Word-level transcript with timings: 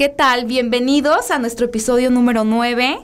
¿Qué 0.00 0.08
tal? 0.08 0.46
Bienvenidos 0.46 1.30
a 1.30 1.38
nuestro 1.38 1.66
episodio 1.66 2.10
número 2.10 2.42
9. 2.42 3.00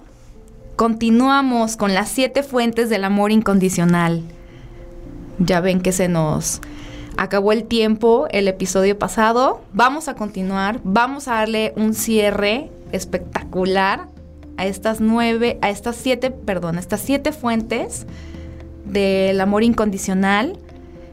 Continuamos 0.76 1.76
con 1.76 1.92
las 1.92 2.08
siete 2.08 2.42
fuentes 2.42 2.88
del 2.88 3.04
amor 3.04 3.32
incondicional. 3.32 4.22
Ya 5.38 5.60
ven 5.60 5.82
que 5.82 5.92
se 5.92 6.08
nos 6.08 6.62
acabó 7.18 7.52
el 7.52 7.64
tiempo 7.64 8.28
el 8.30 8.48
episodio 8.48 8.98
pasado. 8.98 9.60
Vamos 9.74 10.08
a 10.08 10.14
continuar, 10.14 10.80
vamos 10.84 11.28
a 11.28 11.34
darle 11.34 11.74
un 11.76 11.92
cierre 11.92 12.70
espectacular 12.92 14.08
a 14.56 14.64
estas 14.64 14.98
nueve, 14.98 15.58
a 15.60 15.68
estas 15.68 15.96
siete, 15.96 16.30
perdón, 16.30 16.78
a 16.78 16.80
estas 16.80 17.02
siete 17.02 17.32
fuentes 17.32 18.06
del 18.86 19.38
amor 19.42 19.64
incondicional. 19.64 20.58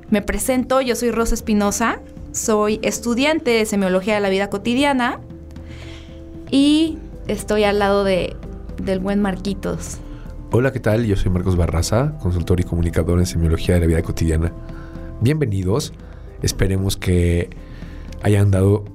Me 0.10 0.22
presento, 0.22 0.80
yo 0.80 0.96
soy 0.96 1.12
Rosa 1.12 1.34
Espinosa, 1.34 2.00
soy 2.32 2.80
estudiante 2.84 3.52
de 3.52 3.66
semiología 3.66 4.14
de 4.14 4.22
la 4.22 4.30
vida 4.30 4.50
cotidiana 4.50 5.20
y 6.54 7.00
estoy 7.28 7.64
al 7.64 7.80
lado 7.80 8.04
de, 8.04 8.36
del 8.78 9.00
buen 9.00 9.20
Marquitos. 9.20 9.98
Hola, 10.52 10.72
¿qué 10.72 10.80
tal? 10.80 11.04
Yo 11.08 11.16
soy 11.16 11.32
Marcos 11.32 11.56
Barraza, 11.56 12.16
consultor 12.20 12.60
y 12.60 12.64
comunicador 12.64 13.18
en 13.18 13.26
semiología 13.26 13.74
de 13.74 13.82
la 13.82 13.88
vida 13.88 14.04
cotidiana. 14.04 14.54
Bienvenidos. 15.20 15.94
Esperemos 16.44 16.96
que 16.96 17.50
hayan 18.22 18.52
dado 18.52 18.86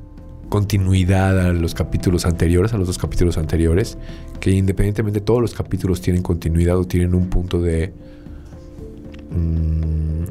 continuidad 0.49 1.37
a 1.47 1.53
los 1.53 1.75
capítulos 1.75 2.27
anteriores, 2.27 2.75
a 2.75 2.79
los 2.79 2.87
dos 2.87 2.97
capítulos 2.97 3.39
anteriores, 3.39 3.99
que 4.39 4.53
independientemente 4.53 5.21
todos 5.21 5.43
los 5.43 5.53
capítulos 5.53 6.01
tienen 6.01 6.23
continuidad 6.23 6.79
o 6.79 6.85
tienen 6.85 7.13
un 7.13 7.29
punto 7.29 7.61
de... 7.61 7.93
Mm, 9.33 10.27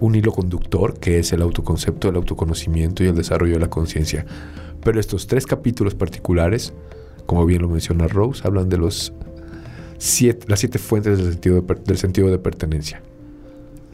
un 0.00 0.14
hilo 0.14 0.32
conductor 0.32 0.98
que 0.98 1.18
es 1.18 1.32
el 1.34 1.42
autoconcepto, 1.42 2.08
el 2.08 2.16
autoconocimiento 2.16 3.04
y 3.04 3.08
el 3.08 3.14
desarrollo 3.14 3.52
de 3.52 3.60
la 3.60 3.68
conciencia. 3.68 4.24
Pero 4.84 5.00
estos 5.00 5.26
tres 5.26 5.46
capítulos 5.46 5.94
particulares, 5.94 6.72
como 7.26 7.46
bien 7.46 7.62
lo 7.62 7.68
menciona 7.68 8.08
Rose, 8.08 8.42
hablan 8.46 8.68
de 8.68 8.78
los 8.78 9.12
siete, 9.98 10.46
las 10.48 10.60
siete 10.60 10.78
fuentes 10.78 11.18
del 11.18 11.32
sentido, 11.32 11.60
de, 11.60 11.74
del 11.74 11.98
sentido 11.98 12.28
de 12.30 12.38
pertenencia. 12.38 13.02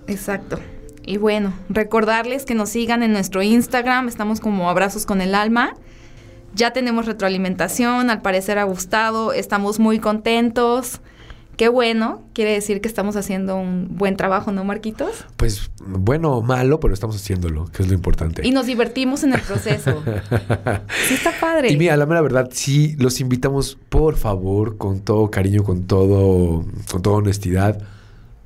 Exacto. 0.07 0.59
Y 1.05 1.17
bueno, 1.17 1.55
recordarles 1.69 2.45
que 2.45 2.55
nos 2.55 2.71
sigan 2.71 3.03
en 3.03 3.13
nuestro 3.13 3.43
Instagram, 3.43 4.09
estamos 4.09 4.41
como 4.41 4.69
Abrazos 4.69 5.07
con 5.07 5.21
el 5.21 5.35
Alma. 5.35 5.75
Ya 6.55 6.73
tenemos 6.73 7.07
retroalimentación, 7.07 8.11
al 8.11 8.23
parecer 8.23 8.59
ha 8.59 8.65
gustado, 8.65 9.33
estamos 9.33 9.79
muy 9.79 10.01
contentos. 10.01 11.01
Qué 11.59 11.69
bueno, 11.69 12.23
quiere 12.35 12.53
decir 12.53 12.81
que 12.81 12.87
estamos 12.87 13.17
haciendo 13.17 13.57
un 13.57 13.89
buen 13.99 14.17
trabajo, 14.17 14.53
¿no, 14.53 14.63
Marquitos? 14.63 15.25
Pues 15.37 15.73
bueno 15.85 16.37
o 16.37 16.41
malo, 16.41 16.79
pero 16.79 16.95
estamos 16.95 17.17
haciéndolo, 17.17 17.65
que 17.73 17.83
es 17.83 17.89
lo 17.89 17.95
importante. 17.95 18.47
Y 18.47 18.53
nos 18.53 18.67
divertimos 18.67 19.25
en 19.25 19.33
el 19.33 19.41
proceso. 19.41 20.01
sí, 21.09 21.15
está 21.15 21.33
padre. 21.41 21.73
Y 21.73 21.77
mira, 21.77 21.97
la 21.97 22.07
mera 22.07 22.21
verdad, 22.21 22.49
sí, 22.53 22.95
los 23.01 23.21
invitamos, 23.21 23.77
por 23.89 24.15
favor, 24.15 24.77
con 24.77 25.01
todo 25.01 25.33
cariño, 25.33 25.65
con 25.65 25.89
todo, 25.89 26.65
con 26.89 27.03
toda 27.03 27.17
honestidad, 27.17 27.83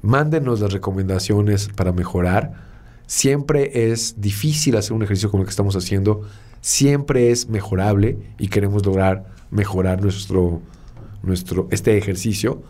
mándenos 0.01 0.63
las 0.63 0.73
recomendaciones 0.73 1.69
para 1.69 1.93
mejorar. 1.93 2.55
Siempre 3.07 3.93
es 3.93 4.23
difícil 4.23 4.75
hacer 4.75 4.95
un 4.95 5.03
ejercicio 5.03 5.31
como 5.31 5.43
el 5.43 5.47
que 5.47 5.51
estamos 5.51 5.77
haciendo. 5.77 6.23
Siempre 6.63 7.31
es 7.31 7.47
mejorable 7.51 8.17
y 8.39 8.49
queremos 8.49 8.87
lograr 8.87 9.27
mejorar 9.51 10.01
nuestro, 10.01 10.63
nuestro, 11.23 11.69
este 11.71 11.99
ejercicio 11.99 12.63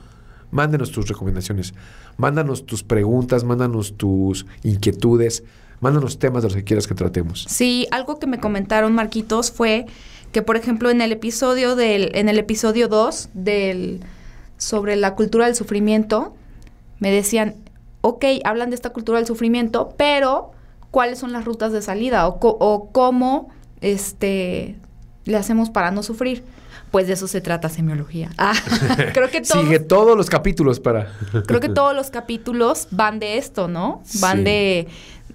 Mándenos 0.53 0.93
tus 0.93 1.09
recomendaciones, 1.09 1.75
mándanos 2.17 2.65
tus 2.67 2.85
preguntas, 2.85 3.43
mándanos 3.43 3.97
tus 3.97 4.47
inquietudes, 4.63 5.43
mándanos 5.81 6.21
temas 6.21 6.43
de 6.43 6.51
los 6.51 6.57
que 6.57 6.63
quieras 6.63 6.87
que 6.87 6.95
tratemos. 6.95 7.45
Sí, 7.49 7.89
algo 7.91 8.21
que 8.21 8.29
me 8.29 8.39
comentaron, 8.39 8.95
Marquitos, 8.95 9.51
fue 9.51 9.87
que, 10.31 10.43
por 10.43 10.57
ejemplo, 10.57 10.91
en 10.91 11.01
el 11.01 11.11
episodio 11.11 11.75
del, 11.75 12.11
en 12.15 12.29
el 12.29 12.39
episodio 12.39 12.87
2 12.87 13.31
del 13.35 14.01
sobre 14.59 14.95
la 14.95 15.17
cultura 15.17 15.47
del 15.47 15.57
sufrimiento, 15.57 16.35
me 17.01 17.11
decían, 17.11 17.57
ok, 18.03 18.25
hablan 18.45 18.71
de 18.71 18.77
esta 18.77 18.91
cultura 18.91 19.19
del 19.19 19.27
sufrimiento, 19.27 19.95
pero 19.97 20.53
¿cuáles 20.91 21.19
son 21.19 21.33
las 21.33 21.45
rutas 21.45 21.73
de 21.73 21.83
salida? 21.83 22.29
O, 22.29 22.39
o 22.39 22.91
cómo 22.93 23.49
este, 23.81 24.77
le 25.25 25.37
hacemos 25.37 25.71
para 25.71 25.91
no 25.91 26.03
sufrir. 26.03 26.45
Pues 26.93 27.09
de 27.09 27.15
eso 27.15 27.27
se 27.27 27.41
trata 27.41 27.69
semiología. 27.69 28.31
Ah, 28.39 28.55
creo 29.15 29.29
que 29.31 29.45
Sigue 29.45 29.81
todos 29.81 30.17
los 30.17 30.31
capítulos 30.31 30.79
para... 30.79 31.13
creo 31.47 31.59
que 31.59 31.71
todos 31.71 31.97
los 31.97 32.11
capítulos 32.11 32.87
van 32.93 33.19
de 33.19 33.39
esto, 33.39 33.67
¿no? 33.67 34.03
Van 34.21 34.45
de 34.45 34.87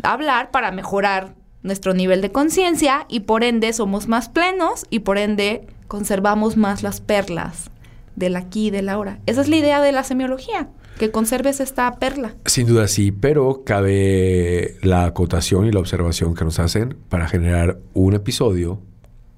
hablar 0.03 0.51
para 0.51 0.71
mejorar 0.71 1.33
nuestro 1.63 1.93
nivel 1.93 2.21
de 2.21 2.31
conciencia 2.31 3.05
y 3.09 3.21
por 3.21 3.43
ende 3.43 3.73
somos 3.73 4.07
más 4.07 4.29
plenos 4.29 4.85
y 4.89 4.99
por 4.99 5.17
ende 5.17 5.67
conservamos 5.87 6.57
más 6.57 6.83
las 6.83 7.01
perlas 7.01 7.69
del 8.15 8.35
aquí 8.35 8.67
y 8.67 8.71
del 8.71 8.89
ahora. 8.89 9.19
Esa 9.25 9.41
es 9.41 9.47
la 9.47 9.57
idea 9.57 9.81
de 9.81 9.91
la 9.91 10.03
semiología, 10.03 10.69
que 10.97 11.11
conserves 11.11 11.59
esta 11.59 11.91
perla. 11.97 12.35
Sin 12.45 12.67
duda 12.67 12.87
sí, 12.87 13.11
pero 13.11 13.63
cabe 13.65 14.75
la 14.81 15.05
acotación 15.05 15.65
y 15.65 15.71
la 15.71 15.79
observación 15.79 16.35
que 16.35 16.43
nos 16.43 16.59
hacen 16.59 16.97
para 17.09 17.27
generar 17.27 17.79
un 17.93 18.15
episodio 18.15 18.79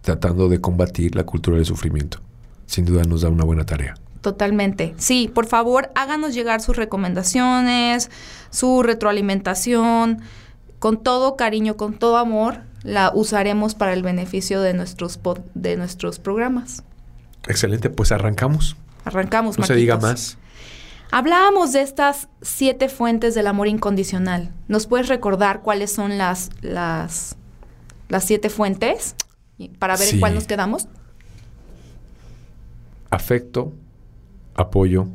tratando 0.01 0.49
de 0.49 0.61
combatir 0.61 1.15
la 1.15 1.25
cultura 1.25 1.57
del 1.57 1.65
sufrimiento. 1.65 2.19
Sin 2.65 2.85
duda 2.85 3.03
nos 3.03 3.21
da 3.21 3.29
una 3.29 3.43
buena 3.43 3.65
tarea. 3.65 3.95
Totalmente. 4.21 4.93
Sí, 4.97 5.31
por 5.33 5.45
favor, 5.45 5.91
háganos 5.95 6.33
llegar 6.33 6.61
sus 6.61 6.75
recomendaciones, 6.75 8.11
su 8.49 8.83
retroalimentación. 8.83 10.21
Con 10.79 11.01
todo 11.03 11.35
cariño, 11.35 11.77
con 11.77 11.93
todo 11.93 12.17
amor, 12.17 12.61
la 12.83 13.11
usaremos 13.13 13.75
para 13.75 13.93
el 13.93 14.03
beneficio 14.03 14.61
de 14.61 14.73
nuestros, 14.73 15.19
de 15.53 15.77
nuestros 15.77 16.19
programas. 16.19 16.83
Excelente, 17.47 17.89
pues 17.89 18.11
arrancamos. 18.11 18.75
Arrancamos, 19.05 19.57
No 19.57 19.65
se 19.65 19.75
diga 19.75 19.97
más. 19.97 20.37
Hablábamos 21.11 21.73
de 21.73 21.81
estas 21.81 22.27
siete 22.41 22.87
fuentes 22.87 23.33
del 23.33 23.47
amor 23.47 23.67
incondicional. 23.67 24.51
¿Nos 24.67 24.85
puedes 24.85 25.07
recordar 25.07 25.61
cuáles 25.61 25.91
son 25.91 26.17
las, 26.17 26.51
las, 26.61 27.35
las 28.09 28.23
siete 28.25 28.49
fuentes? 28.49 29.15
Para 29.67 29.97
ver 29.97 30.13
en 30.13 30.19
cuál 30.19 30.35
nos 30.35 30.47
quedamos. 30.47 30.87
Afecto, 33.09 33.73
apoyo, 34.55 35.07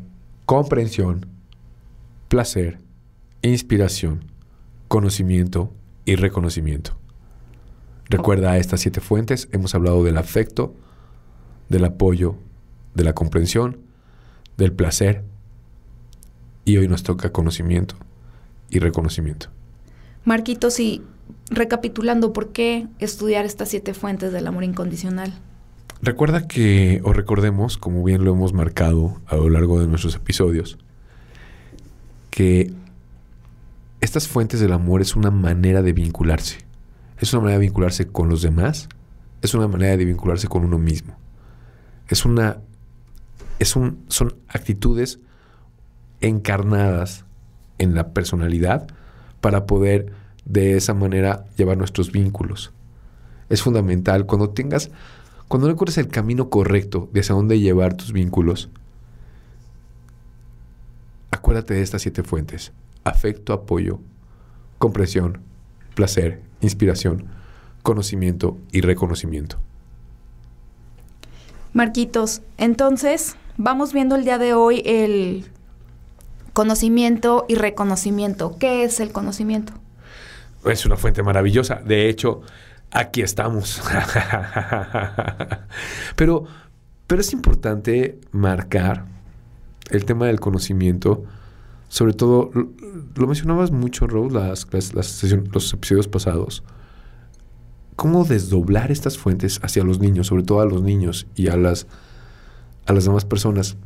comprensión, 0.46 1.26
placer, 2.28 2.78
inspiración, 3.42 4.24
conocimiento 4.88 5.72
y 6.04 6.16
reconocimiento. 6.16 6.96
Recuerda 8.08 8.58
estas 8.58 8.80
siete 8.80 9.00
fuentes, 9.00 9.48
hemos 9.52 9.74
hablado 9.74 10.04
del 10.04 10.18
afecto, 10.18 10.74
del 11.68 11.84
apoyo, 11.84 12.36
de 12.94 13.04
la 13.04 13.14
comprensión, 13.14 13.78
del 14.56 14.72
placer 14.72 15.24
y 16.64 16.76
hoy 16.76 16.88
nos 16.88 17.02
toca 17.02 17.32
conocimiento 17.32 17.96
y 18.70 18.78
reconocimiento. 18.78 19.48
Marquito, 20.24 20.70
si 20.70 21.02
recapitulando, 21.50 22.32
¿por 22.32 22.52
qué 22.52 22.86
estudiar 22.98 23.44
estas 23.44 23.68
siete 23.68 23.94
fuentes 23.94 24.32
del 24.32 24.46
amor 24.46 24.64
incondicional? 24.64 25.32
Recuerda 26.02 26.46
que, 26.46 27.00
o 27.04 27.12
recordemos, 27.12 27.78
como 27.78 28.04
bien 28.04 28.24
lo 28.24 28.32
hemos 28.32 28.52
marcado 28.52 29.20
a 29.26 29.36
lo 29.36 29.48
largo 29.48 29.80
de 29.80 29.86
nuestros 29.86 30.14
episodios, 30.14 30.78
que 32.30 32.72
estas 34.00 34.28
fuentes 34.28 34.60
del 34.60 34.72
amor 34.72 35.00
es 35.00 35.16
una 35.16 35.30
manera 35.30 35.80
de 35.80 35.92
vincularse. 35.92 36.58
Es 37.18 37.32
una 37.32 37.42
manera 37.42 37.58
de 37.58 37.66
vincularse 37.66 38.06
con 38.06 38.28
los 38.28 38.42
demás, 38.42 38.88
es 39.40 39.54
una 39.54 39.68
manera 39.68 39.96
de 39.96 40.04
vincularse 40.04 40.48
con 40.48 40.64
uno 40.64 40.78
mismo. 40.78 41.16
Es 42.08 42.24
una. 42.24 42.58
Es 43.58 43.76
un, 43.76 44.04
son 44.08 44.34
actitudes 44.48 45.20
encarnadas 46.20 47.24
en 47.78 47.94
la 47.94 48.12
personalidad 48.12 48.88
para 49.40 49.64
poder 49.66 50.12
de 50.44 50.76
esa 50.76 50.94
manera 50.94 51.44
llevar 51.56 51.76
nuestros 51.76 52.12
vínculos. 52.12 52.72
Es 53.48 53.62
fundamental 53.62 54.26
cuando 54.26 54.50
tengas, 54.50 54.90
cuando 55.48 55.66
no 55.66 55.72
encuentres 55.72 55.98
el 55.98 56.08
camino 56.08 56.50
correcto 56.50 57.08
de 57.12 57.20
hacia 57.20 57.34
dónde 57.34 57.60
llevar 57.60 57.94
tus 57.94 58.12
vínculos, 58.12 58.70
acuérdate 61.30 61.74
de 61.74 61.82
estas 61.82 62.02
siete 62.02 62.22
fuentes. 62.22 62.72
Afecto, 63.04 63.52
apoyo, 63.52 64.00
comprensión, 64.78 65.40
placer, 65.94 66.42
inspiración, 66.60 67.26
conocimiento 67.82 68.56
y 68.72 68.80
reconocimiento. 68.80 69.58
Marquitos, 71.74 72.40
entonces 72.56 73.36
vamos 73.56 73.92
viendo 73.92 74.14
el 74.16 74.24
día 74.24 74.38
de 74.38 74.54
hoy 74.54 74.82
el 74.86 75.44
conocimiento 76.52 77.44
y 77.48 77.56
reconocimiento. 77.56 78.56
¿Qué 78.58 78.84
es 78.84 79.00
el 79.00 79.12
conocimiento? 79.12 79.74
Es 80.64 80.86
una 80.86 80.96
fuente 80.96 81.22
maravillosa. 81.22 81.80
De 81.84 82.08
hecho, 82.08 82.42
aquí 82.90 83.22
estamos. 83.22 83.82
pero, 86.16 86.44
pero 87.06 87.20
es 87.20 87.32
importante 87.32 88.18
marcar 88.32 89.06
el 89.90 90.04
tema 90.04 90.26
del 90.26 90.40
conocimiento. 90.40 91.24
Sobre 91.88 92.14
todo, 92.14 92.50
lo, 93.14 93.26
mencionabas 93.26 93.70
mucho, 93.70 94.06
Rose, 94.06 94.34
las, 94.34 94.94
los 94.94 95.72
episodios 95.72 96.08
pasados. 96.08 96.64
¿Cómo 97.96 98.24
desdoblar 98.24 98.90
estas 98.90 99.18
fuentes 99.18 99.60
hacia 99.62 99.84
los 99.84 100.00
niños, 100.00 100.26
sobre 100.26 100.42
todo 100.42 100.60
a 100.60 100.66
los 100.66 100.82
niños 100.82 101.28
y 101.36 101.48
a 101.48 101.56
las, 101.56 101.86
a 102.86 102.92
las 102.92 103.04
demás 103.04 103.24
personas? 103.24 103.76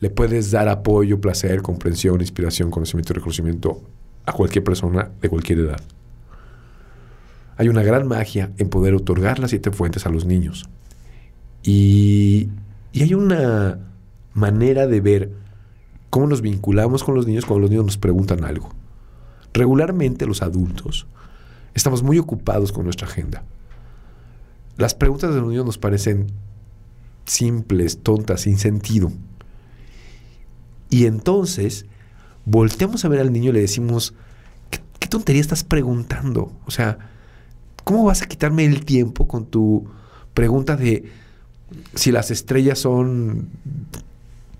Le 0.00 0.08
puedes 0.08 0.50
dar 0.50 0.68
apoyo, 0.68 1.20
placer, 1.20 1.60
comprensión, 1.60 2.20
inspiración, 2.20 2.70
conocimiento 2.70 3.12
y 3.12 3.16
reconocimiento 3.16 3.82
a 4.24 4.32
cualquier 4.32 4.64
persona 4.64 5.10
de 5.20 5.28
cualquier 5.28 5.58
edad. 5.58 5.80
Hay 7.58 7.68
una 7.68 7.82
gran 7.82 8.06
magia 8.06 8.52
en 8.56 8.70
poder 8.70 8.94
otorgar 8.94 9.40
las 9.40 9.50
siete 9.50 9.72
fuentes 9.72 10.06
a 10.06 10.10
los 10.10 10.24
niños. 10.24 10.70
Y, 11.64 12.50
y 12.92 13.02
hay 13.02 13.14
una 13.14 13.80
manera 14.32 14.86
de 14.86 15.00
ver 15.00 15.32
cómo 16.08 16.28
nos 16.28 16.40
vinculamos 16.40 17.02
con 17.02 17.16
los 17.16 17.26
niños 17.26 17.44
cuando 17.44 17.62
los 17.62 17.70
niños 17.70 17.84
nos 17.84 17.98
preguntan 17.98 18.44
algo. 18.44 18.70
Regularmente 19.52 20.24
los 20.24 20.40
adultos 20.40 21.08
estamos 21.74 22.04
muy 22.04 22.18
ocupados 22.18 22.70
con 22.70 22.84
nuestra 22.84 23.08
agenda. 23.08 23.42
Las 24.76 24.94
preguntas 24.94 25.34
de 25.34 25.40
los 25.40 25.48
niños 25.48 25.66
nos 25.66 25.78
parecen 25.78 26.28
simples, 27.24 28.04
tontas, 28.04 28.42
sin 28.42 28.58
sentido. 28.58 29.10
Y 30.90 31.06
entonces 31.06 31.86
volteamos 32.44 33.04
a 33.04 33.08
ver 33.08 33.18
al 33.18 33.32
niño 33.32 33.50
y 33.50 33.54
le 33.54 33.60
decimos, 33.60 34.14
¿qué, 34.70 34.78
qué 35.00 35.08
tontería 35.08 35.40
estás 35.40 35.64
preguntando? 35.64 36.52
O 36.64 36.70
sea, 36.70 36.98
¿Cómo 37.88 38.04
vas 38.04 38.20
a 38.20 38.26
quitarme 38.26 38.66
el 38.66 38.84
tiempo 38.84 39.26
con 39.26 39.46
tu 39.46 39.86
pregunta 40.34 40.76
de 40.76 41.10
si 41.94 42.12
las 42.12 42.30
estrellas 42.30 42.80
son 42.80 43.48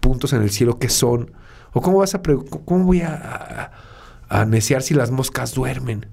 puntos 0.00 0.32
en 0.32 0.40
el 0.40 0.48
cielo, 0.48 0.78
qué 0.78 0.88
son? 0.88 1.32
¿O 1.74 1.82
cómo 1.82 1.98
vas 1.98 2.14
a 2.14 2.22
cómo 2.22 2.84
voy 2.84 3.02
a, 3.02 3.70
a, 4.30 4.44
neciar 4.46 4.80
si 4.80 4.94
las 4.94 5.10
moscas 5.10 5.52
duermen? 5.52 6.06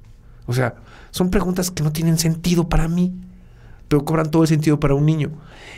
O 0.45 0.51
sea, 0.51 0.75
son 1.11 1.29
preguntas 1.29 1.71
que 1.71 1.83
no 1.83 1.93
tienen 1.93 2.17
sentido 2.17 2.67
para 2.67 2.89
mí, 2.89 3.13
pero 3.87 4.03
cobran 4.03 4.29
todo 4.29 4.41
el 4.41 4.49
sentido 4.49 4.81
para 4.81 4.93
un 4.93 5.05
niño. 5.05 5.31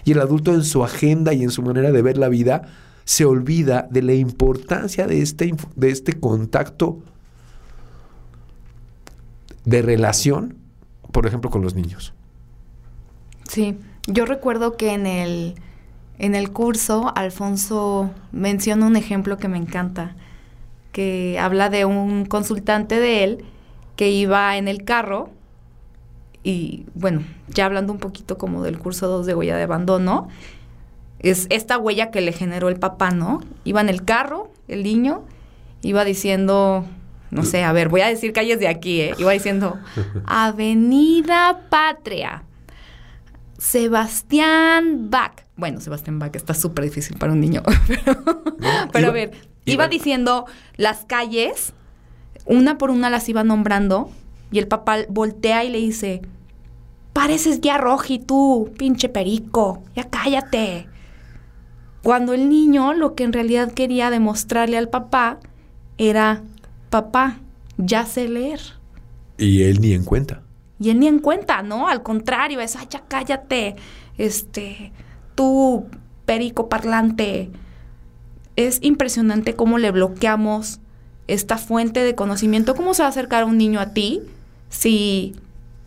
Y 0.05 0.13
el 0.13 0.21
adulto 0.21 0.55
en 0.55 0.63
su 0.63 0.83
agenda 0.83 1.35
y 1.35 1.43
en 1.43 1.51
su 1.51 1.61
manera 1.61 1.91
de 1.91 2.01
ver 2.01 2.17
la 2.17 2.29
vida 2.29 2.63
se 3.05 3.25
olvida 3.25 3.87
de 3.91 4.01
la 4.01 4.15
importancia 4.15 5.05
de 5.05 5.21
este, 5.21 5.55
de 5.75 5.91
este 5.91 6.19
contacto 6.19 6.97
de 9.65 9.83
relación 9.83 10.65
por 11.11 11.25
ejemplo, 11.25 11.49
con 11.49 11.61
los 11.61 11.73
niños. 11.73 12.13
Sí, 13.47 13.77
yo 14.07 14.25
recuerdo 14.25 14.77
que 14.77 14.93
en 14.93 15.07
el, 15.07 15.55
en 16.17 16.35
el 16.35 16.51
curso 16.51 17.11
Alfonso 17.15 18.11
menciona 18.31 18.85
un 18.85 18.95
ejemplo 18.95 19.37
que 19.37 19.47
me 19.47 19.57
encanta, 19.57 20.15
que 20.91 21.37
habla 21.39 21.69
de 21.69 21.85
un 21.85 22.25
consultante 22.25 22.99
de 22.99 23.23
él 23.23 23.45
que 23.95 24.11
iba 24.11 24.57
en 24.57 24.67
el 24.67 24.83
carro 24.83 25.29
y 26.43 26.85
bueno, 26.93 27.23
ya 27.49 27.65
hablando 27.65 27.91
un 27.91 27.99
poquito 27.99 28.37
como 28.37 28.63
del 28.63 28.79
curso 28.79 29.07
2 29.07 29.25
de 29.25 29.35
huella 29.35 29.57
de 29.57 29.63
abandono, 29.63 30.29
es 31.19 31.47
esta 31.49 31.77
huella 31.77 32.11
que 32.11 32.21
le 32.21 32.31
generó 32.31 32.69
el 32.69 32.79
papá, 32.79 33.11
¿no? 33.11 33.41
Iba 33.63 33.81
en 33.81 33.89
el 33.89 34.05
carro, 34.05 34.49
el 34.67 34.83
niño, 34.83 35.23
iba 35.81 36.05
diciendo, 36.05 36.85
no 37.29 37.43
sé, 37.43 37.63
a 37.63 37.73
ver, 37.73 37.89
voy 37.89 38.01
a 38.01 38.07
decir 38.07 38.31
calles 38.33 38.59
de 38.59 38.67
aquí, 38.67 39.01
¿eh? 39.01 39.15
Iba 39.17 39.31
diciendo 39.31 39.77
Avenida 40.25 41.61
Patria, 41.69 42.43
Sebastián 43.57 45.09
Bach. 45.09 45.45
Bueno, 45.55 45.81
Sebastián 45.81 46.19
Bach 46.19 46.35
está 46.35 46.53
súper 46.53 46.85
difícil 46.85 47.17
para 47.17 47.33
un 47.33 47.41
niño. 47.41 47.63
pero, 48.93 49.07
a 49.09 49.11
ver, 49.11 49.31
iba, 49.65 49.87
diciendo 49.87 50.45
las 50.77 51.05
calles, 51.05 51.73
una 52.45 52.77
por 52.77 52.91
una 52.91 53.09
las 53.09 53.27
iba 53.27 53.43
nombrando, 53.43 54.09
y 54.51 54.59
el 54.59 54.67
papá 54.67 54.99
voltea 55.09 55.65
y 55.65 55.69
le 55.69 55.79
dice, 55.79 56.21
pareces 57.11 57.59
ya 57.59 57.77
roji 57.77 58.19
tú, 58.19 58.71
pinche 58.77 59.09
perico, 59.09 59.83
ya 59.95 60.05
cállate. 60.05 60.87
Cuando 62.03 62.33
el 62.33 62.47
niño 62.47 62.93
lo 62.93 63.15
que 63.15 63.25
en 63.25 63.33
realidad 63.33 63.73
quería 63.73 64.09
demostrarle 64.09 64.77
al 64.77 64.87
papá 64.87 65.39
era 65.97 66.43
papá, 66.89 67.39
ya 67.77 68.05
sé 68.05 68.27
leer. 68.27 68.59
Y 69.37 69.63
él 69.63 69.81
ni 69.81 69.93
en 69.93 70.03
cuenta. 70.03 70.41
Y 70.79 70.89
él 70.89 70.99
ni 70.99 71.07
en 71.07 71.19
cuenta, 71.19 71.61
¿no? 71.63 71.87
Al 71.87 72.03
contrario, 72.03 72.59
es, 72.59 72.75
ay, 72.75 72.87
ya 72.89 73.03
cállate, 73.07 73.75
este, 74.17 74.91
tú, 75.35 75.85
perico 76.25 76.69
parlante. 76.69 77.49
Es 78.55 78.79
impresionante 78.81 79.55
cómo 79.55 79.77
le 79.77 79.91
bloqueamos 79.91 80.79
esta 81.27 81.57
fuente 81.57 82.03
de 82.03 82.15
conocimiento. 82.15 82.75
¿Cómo 82.75 82.93
se 82.93 83.03
va 83.03 83.07
a 83.07 83.09
acercar 83.09 83.43
un 83.43 83.57
niño 83.57 83.79
a 83.79 83.93
ti 83.93 84.21
si 84.69 85.35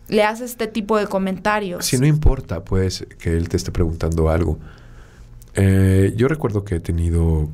le 0.07 0.23
haces 0.23 0.51
este 0.51 0.67
tipo 0.67 0.97
de 0.97 1.07
comentarios? 1.07 1.85
Si 1.85 1.97
no 1.97 2.05
importa, 2.05 2.63
pues, 2.63 3.05
que 3.19 3.35
él 3.35 3.49
te 3.49 3.57
esté 3.57 3.71
preguntando 3.71 4.29
algo. 4.29 4.59
Eh, 5.55 6.13
yo 6.15 6.27
recuerdo 6.27 6.63
que 6.63 6.75
he 6.75 6.79
tenido 6.79 7.49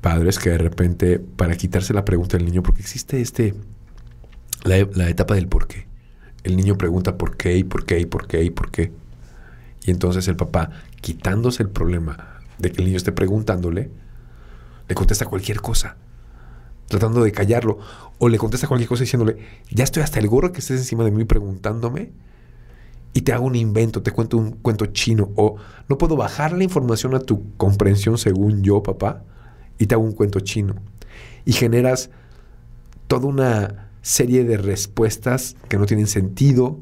padres 0.00 0.38
que 0.38 0.50
de 0.50 0.58
repente, 0.58 1.18
para 1.18 1.56
quitarse 1.56 1.92
la 1.92 2.04
pregunta 2.04 2.36
del 2.36 2.46
niño, 2.46 2.62
porque 2.62 2.80
existe 2.80 3.20
este, 3.20 3.54
la, 4.64 5.08
etapa 5.08 5.34
del 5.34 5.48
por 5.48 5.66
qué. 5.66 5.86
El 6.42 6.56
niño 6.56 6.78
pregunta 6.78 7.18
por 7.18 7.36
qué 7.36 7.56
y 7.56 7.64
por 7.64 7.84
qué 7.84 8.00
y 8.00 8.06
por 8.06 8.26
qué 8.26 8.42
y 8.42 8.50
por 8.50 8.70
qué. 8.70 8.92
Y 9.84 9.90
entonces 9.90 10.26
el 10.28 10.36
papá, 10.36 10.70
quitándose 11.00 11.62
el 11.62 11.70
problema 11.70 12.40
de 12.58 12.72
que 12.72 12.80
el 12.80 12.86
niño 12.86 12.96
esté 12.96 13.12
preguntándole, 13.12 13.90
le 14.88 14.94
contesta 14.94 15.26
cualquier 15.26 15.60
cosa, 15.60 15.96
tratando 16.88 17.22
de 17.22 17.32
callarlo, 17.32 17.78
o 18.18 18.28
le 18.28 18.38
contesta 18.38 18.66
cualquier 18.66 18.88
cosa 18.88 19.04
diciéndole, 19.04 19.38
ya 19.70 19.84
estoy 19.84 20.02
hasta 20.02 20.18
el 20.18 20.28
gorro 20.28 20.52
que 20.52 20.60
estés 20.60 20.80
encima 20.80 21.04
de 21.04 21.10
mí 21.10 21.24
preguntándome, 21.24 22.12
y 23.12 23.22
te 23.22 23.32
hago 23.32 23.44
un 23.44 23.56
invento, 23.56 24.02
te 24.02 24.12
cuento 24.12 24.36
un 24.36 24.52
cuento 24.52 24.86
chino, 24.86 25.30
o 25.36 25.56
no 25.88 25.98
puedo 25.98 26.16
bajar 26.16 26.52
la 26.52 26.64
información 26.64 27.14
a 27.14 27.20
tu 27.20 27.56
comprensión 27.56 28.18
según 28.18 28.62
yo, 28.62 28.82
papá, 28.82 29.24
y 29.80 29.86
te 29.86 29.96
hago 29.96 30.04
un 30.04 30.12
cuento 30.12 30.38
chino. 30.38 30.76
Y 31.44 31.52
generas 31.52 32.10
toda 33.08 33.26
una 33.26 33.88
serie 34.02 34.44
de 34.44 34.58
respuestas 34.58 35.56
que 35.68 35.78
no 35.78 35.86
tienen 35.86 36.06
sentido. 36.06 36.78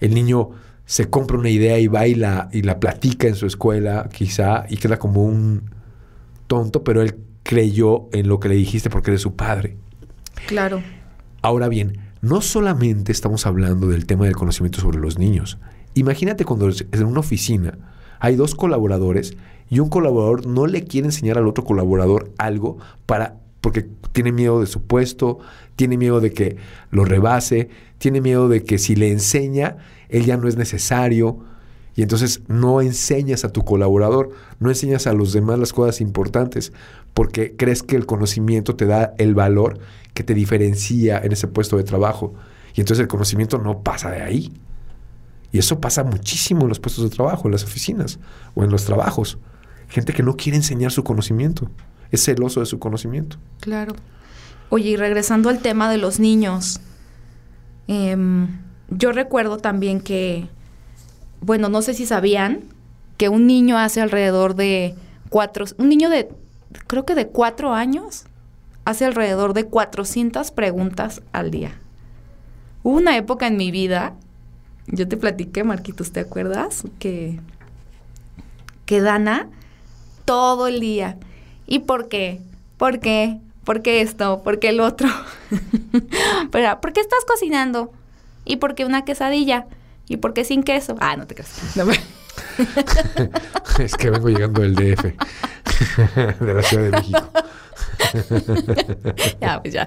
El 0.00 0.14
niño 0.14 0.50
se 0.86 1.08
compra 1.08 1.38
una 1.38 1.50
idea 1.50 1.78
y 1.78 1.86
va 1.86 2.06
y 2.08 2.14
la, 2.14 2.48
y 2.50 2.62
la 2.62 2.80
platica 2.80 3.28
en 3.28 3.36
su 3.36 3.46
escuela, 3.46 4.08
quizá, 4.12 4.64
y 4.68 4.78
queda 4.78 4.98
como 4.98 5.22
un 5.22 5.70
tonto, 6.46 6.82
pero 6.82 7.02
él 7.02 7.16
creyó 7.42 8.08
en 8.12 8.28
lo 8.28 8.40
que 8.40 8.48
le 8.48 8.54
dijiste 8.54 8.90
porque 8.90 9.10
eres 9.10 9.20
su 9.20 9.36
padre. 9.36 9.76
Claro. 10.46 10.82
Ahora 11.42 11.68
bien, 11.68 11.98
no 12.22 12.40
solamente 12.40 13.12
estamos 13.12 13.46
hablando 13.46 13.88
del 13.88 14.06
tema 14.06 14.24
del 14.24 14.36
conocimiento 14.36 14.80
sobre 14.80 14.98
los 14.98 15.18
niños. 15.18 15.58
Imagínate 15.94 16.46
cuando 16.46 16.70
en 16.70 17.04
una 17.04 17.20
oficina 17.20 17.78
hay 18.22 18.36
dos 18.36 18.54
colaboradores 18.54 19.36
y 19.68 19.80
un 19.80 19.88
colaborador 19.88 20.46
no 20.46 20.68
le 20.68 20.84
quiere 20.84 21.08
enseñar 21.08 21.38
al 21.38 21.48
otro 21.48 21.64
colaborador 21.64 22.30
algo 22.38 22.78
para 23.04 23.40
porque 23.60 23.84
tiene 24.12 24.30
miedo 24.30 24.60
de 24.60 24.66
su 24.66 24.82
puesto, 24.82 25.40
tiene 25.74 25.96
miedo 25.96 26.20
de 26.20 26.32
que 26.32 26.56
lo 26.92 27.04
rebase, 27.04 27.68
tiene 27.98 28.20
miedo 28.20 28.48
de 28.48 28.62
que 28.62 28.78
si 28.78 28.94
le 28.94 29.10
enseña, 29.10 29.78
él 30.08 30.24
ya 30.24 30.36
no 30.36 30.46
es 30.46 30.56
necesario. 30.56 31.38
Y 31.96 32.02
entonces 32.02 32.42
no 32.46 32.80
enseñas 32.80 33.44
a 33.44 33.52
tu 33.52 33.64
colaborador, 33.64 34.30
no 34.60 34.68
enseñas 34.68 35.08
a 35.08 35.12
los 35.14 35.32
demás 35.32 35.58
las 35.58 35.72
cosas 35.72 36.00
importantes, 36.00 36.72
porque 37.14 37.56
crees 37.56 37.82
que 37.82 37.96
el 37.96 38.06
conocimiento 38.06 38.76
te 38.76 38.86
da 38.86 39.14
el 39.18 39.34
valor 39.34 39.78
que 40.14 40.22
te 40.22 40.34
diferencia 40.34 41.18
en 41.18 41.32
ese 41.32 41.48
puesto 41.48 41.76
de 41.76 41.84
trabajo. 41.84 42.34
Y 42.74 42.80
entonces 42.80 43.02
el 43.02 43.08
conocimiento 43.08 43.58
no 43.58 43.82
pasa 43.82 44.10
de 44.10 44.22
ahí. 44.22 44.52
Y 45.52 45.58
eso 45.58 45.80
pasa 45.80 46.02
muchísimo 46.02 46.62
en 46.62 46.68
los 46.68 46.80
puestos 46.80 47.04
de 47.04 47.14
trabajo, 47.14 47.46
en 47.46 47.52
las 47.52 47.62
oficinas 47.62 48.18
o 48.54 48.64
en 48.64 48.70
los 48.70 48.84
trabajos. 48.84 49.38
Gente 49.88 50.14
que 50.14 50.22
no 50.22 50.36
quiere 50.36 50.56
enseñar 50.56 50.90
su 50.90 51.04
conocimiento, 51.04 51.70
es 52.10 52.24
celoso 52.24 52.60
de 52.60 52.66
su 52.66 52.78
conocimiento. 52.78 53.36
Claro. 53.60 53.94
Oye, 54.70 54.90
y 54.90 54.96
regresando 54.96 55.50
al 55.50 55.60
tema 55.60 55.90
de 55.90 55.98
los 55.98 56.18
niños, 56.18 56.80
em, 57.86 58.48
yo 58.88 59.12
recuerdo 59.12 59.58
también 59.58 60.00
que, 60.00 60.48
bueno, 61.40 61.68
no 61.68 61.82
sé 61.82 61.92
si 61.92 62.06
sabían 62.06 62.64
que 63.18 63.28
un 63.28 63.46
niño 63.46 63.78
hace 63.78 64.00
alrededor 64.00 64.54
de 64.54 64.94
cuatro, 65.28 65.66
un 65.76 65.90
niño 65.90 66.08
de, 66.08 66.30
creo 66.86 67.04
que 67.04 67.14
de 67.14 67.28
cuatro 67.28 67.74
años, 67.74 68.24
hace 68.84 69.04
alrededor 69.04 69.54
de 69.54 69.66
400 69.66 70.50
preguntas 70.50 71.22
al 71.32 71.50
día. 71.50 71.78
Hubo 72.82 72.96
una 72.96 73.16
época 73.16 73.46
en 73.46 73.56
mi 73.56 73.70
vida, 73.70 74.14
yo 74.86 75.08
te 75.08 75.16
platiqué, 75.16 75.64
Marquitos, 75.64 76.12
¿te 76.12 76.20
acuerdas? 76.20 76.84
Que 76.98 77.38
que 78.92 79.00
Dana 79.00 79.48
todo 80.24 80.66
el 80.66 80.80
día. 80.80 81.16
¿Y 81.66 81.80
por 81.80 82.08
qué? 82.08 82.40
¿Por 82.76 83.00
qué? 83.00 83.38
¿Por 83.64 83.82
qué 83.82 84.00
esto? 84.00 84.42
¿Por 84.42 84.58
qué 84.58 84.68
el 84.68 84.80
otro? 84.80 85.08
Pero, 86.50 86.80
¿por 86.80 86.92
qué 86.92 87.00
estás 87.00 87.24
cocinando? 87.26 87.92
¿Y 88.44 88.56
por 88.56 88.74
qué 88.74 88.84
una 88.84 89.04
quesadilla? 89.04 89.66
¿Y 90.08 90.18
por 90.18 90.34
qué 90.34 90.44
sin 90.44 90.62
queso? 90.62 90.96
Ah, 91.00 91.16
no 91.16 91.26
te 91.26 91.34
creas. 91.34 91.76
es 93.78 93.94
que 93.94 94.10
vengo 94.10 94.28
llegando 94.28 94.62
del 94.62 94.74
DF, 94.74 95.04
de 96.40 96.54
la 96.54 96.62
Ciudad 96.62 96.84
de 96.84 96.90
México. 96.90 97.30
ya, 99.40 99.62
pues 99.62 99.72
ya. 99.72 99.86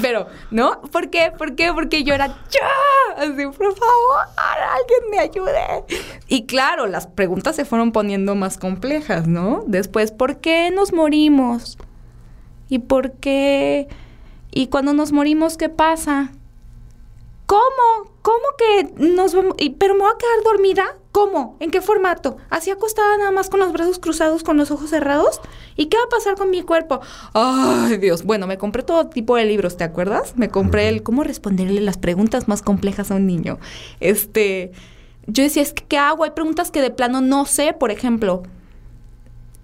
Pero, 0.00 0.28
¿no? 0.50 0.80
¿Por 0.82 1.10
qué? 1.10 1.32
¿Por 1.36 1.54
qué? 1.54 1.72
Porque 1.72 2.04
yo 2.04 2.14
era 2.14 2.28
¡ya! 2.28 2.68
Así, 3.16 3.46
por 3.46 3.74
favor, 3.74 4.26
alguien 4.36 5.10
me 5.10 5.18
ayude. 5.18 5.84
Y 6.28 6.46
claro, 6.46 6.86
las 6.86 7.06
preguntas 7.06 7.56
se 7.56 7.64
fueron 7.64 7.92
poniendo 7.92 8.34
más 8.34 8.58
complejas, 8.58 9.26
¿no? 9.26 9.64
Después, 9.66 10.12
¿por 10.12 10.38
qué 10.38 10.70
nos 10.70 10.92
morimos? 10.92 11.78
¿Y 12.68 12.80
por 12.80 13.12
qué? 13.12 13.88
¿Y 14.50 14.68
cuando 14.68 14.92
nos 14.92 15.12
morimos, 15.12 15.56
qué 15.56 15.68
pasa? 15.68 16.32
¿Cómo? 17.48 18.12
¿Cómo 18.20 18.44
que 18.58 18.92
nos 18.98 19.34
vamos? 19.34 19.54
¿Pero 19.78 19.94
me 19.94 20.00
voy 20.00 20.10
a 20.10 20.18
quedar 20.18 20.44
dormida? 20.44 20.98
¿Cómo? 21.12 21.56
¿En 21.60 21.70
qué 21.70 21.80
formato? 21.80 22.36
¿Así 22.50 22.70
acostada 22.70 23.16
nada 23.16 23.30
más 23.30 23.48
con 23.48 23.58
los 23.58 23.72
brazos 23.72 23.98
cruzados, 23.98 24.42
con 24.42 24.58
los 24.58 24.70
ojos 24.70 24.90
cerrados? 24.90 25.40
¿Y 25.74 25.86
qué 25.86 25.96
va 25.96 26.02
a 26.02 26.08
pasar 26.10 26.34
con 26.34 26.50
mi 26.50 26.60
cuerpo? 26.60 27.00
Ay, 27.32 27.96
Dios. 27.96 28.24
Bueno, 28.24 28.46
me 28.46 28.58
compré 28.58 28.82
todo 28.82 29.06
tipo 29.06 29.34
de 29.34 29.46
libros, 29.46 29.78
¿te 29.78 29.84
acuerdas? 29.84 30.34
Me 30.36 30.50
compré 30.50 30.90
el 30.90 31.02
cómo 31.02 31.24
responderle 31.24 31.80
las 31.80 31.96
preguntas 31.96 32.48
más 32.48 32.60
complejas 32.60 33.10
a 33.10 33.14
un 33.14 33.26
niño. 33.26 33.58
Este, 34.00 34.72
yo 35.26 35.42
decía, 35.42 35.62
es 35.62 35.72
que 35.72 35.84
¿qué 35.84 35.96
hago? 35.96 36.24
Hay 36.24 36.32
preguntas 36.32 36.70
que 36.70 36.82
de 36.82 36.90
plano 36.90 37.22
no 37.22 37.46
sé, 37.46 37.72
por 37.72 37.90
ejemplo. 37.90 38.42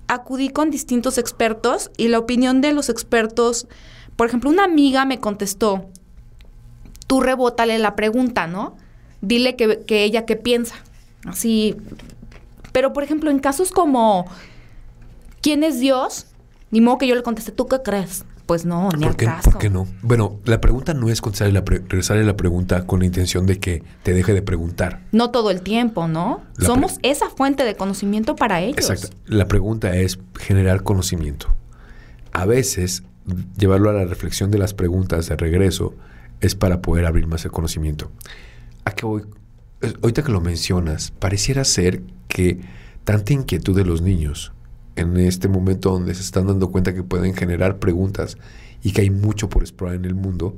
Acudí 0.08 0.48
con 0.48 0.70
distintos 0.70 1.18
expertos 1.18 1.90
y 1.98 2.08
la 2.08 2.18
opinión 2.18 2.62
de 2.62 2.72
los 2.72 2.88
expertos, 2.88 3.68
por 4.16 4.26
ejemplo, 4.26 4.48
una 4.48 4.64
amiga 4.64 5.04
me 5.04 5.20
contestó, 5.20 5.90
tú 7.06 7.20
rebótale 7.20 7.78
la 7.78 7.96
pregunta, 7.96 8.46
¿no? 8.46 8.76
Dile 9.20 9.56
que, 9.56 10.04
ella 10.04 10.26
qué 10.26 10.37
piensa. 10.37 10.76
Así. 11.26 11.76
Pero, 12.73 12.92
por 12.92 13.02
ejemplo, 13.04 13.30
en 13.30 13.38
casos 13.38 13.70
como 13.70 14.26
¿quién 15.40 15.62
es 15.62 15.80
Dios? 15.80 16.26
Ni 16.70 16.80
modo 16.80 16.99
que 16.99 17.06
yo 17.06 17.14
le 17.14 17.23
conteste, 17.23 17.52
¿tú 17.52 17.66
qué 17.66 17.80
crees? 17.82 18.25
Pues 18.46 18.66
no, 18.66 18.90
ni 18.90 19.04
¿Por 19.04 19.16
qué. 19.16 19.30
¿Por 19.42 19.58
qué 19.58 19.70
no? 19.70 19.87
Bueno, 20.02 20.38
la 20.44 20.61
pregunta 20.61 20.92
no 20.92 21.08
es 21.08 21.23
contestarle 21.23 21.54
la 21.54 21.62
regresarle 21.62 22.25
la 22.25 22.37
pregunta 22.37 22.87
con 22.87 23.00
la 23.00 23.06
intención 23.06 23.46
de 23.46 23.58
que 23.58 23.82
te 24.02 24.12
deje 24.12 24.34
de 24.34 24.42
preguntar. 24.42 25.00
No 25.12 25.30
todo 25.30 25.50
el 25.50 25.62
tiempo, 25.62 26.08
¿no? 26.08 26.42
Somos 26.58 26.99
esa 27.02 27.30
fuente 27.30 27.64
de 27.64 27.75
conocimiento 27.75 28.37
para 28.37 28.61
ellos. 28.61 28.90
Exacto. 28.90 29.16
La 29.26 29.46
pregunta 29.49 29.96
es 29.96 30.18
generar 30.38 30.82
conocimiento. 30.82 31.54
A 32.32 32.44
veces, 32.44 33.02
llevarlo 33.56 33.88
a 33.88 33.94
la 33.94 34.04
reflexión 34.04 34.50
de 34.50 34.58
las 34.58 34.75
preguntas 34.75 35.26
de 35.28 35.37
regreso 35.37 35.94
es 36.40 36.54
para 36.54 36.82
poder 36.82 37.06
abrir 37.06 37.26
más 37.26 37.44
el 37.44 37.50
conocimiento. 37.50 38.10
¿A 38.84 38.92
qué 38.92 39.06
voy? 39.06 39.22
Ahorita 40.02 40.22
que 40.22 40.32
lo 40.32 40.40
mencionas, 40.40 41.10
pareciera 41.10 41.64
ser 41.64 42.02
que 42.28 42.60
tanta 43.04 43.32
inquietud 43.32 43.76
de 43.76 43.84
los 43.84 44.02
niños 44.02 44.52
en 44.96 45.16
este 45.16 45.48
momento 45.48 45.90
donde 45.90 46.14
se 46.14 46.22
están 46.22 46.46
dando 46.46 46.70
cuenta 46.70 46.94
que 46.94 47.02
pueden 47.02 47.34
generar 47.34 47.78
preguntas 47.78 48.38
y 48.82 48.92
que 48.92 49.02
hay 49.02 49.10
mucho 49.10 49.48
por 49.48 49.62
explorar 49.62 49.96
en 49.96 50.04
el 50.04 50.14
mundo, 50.14 50.56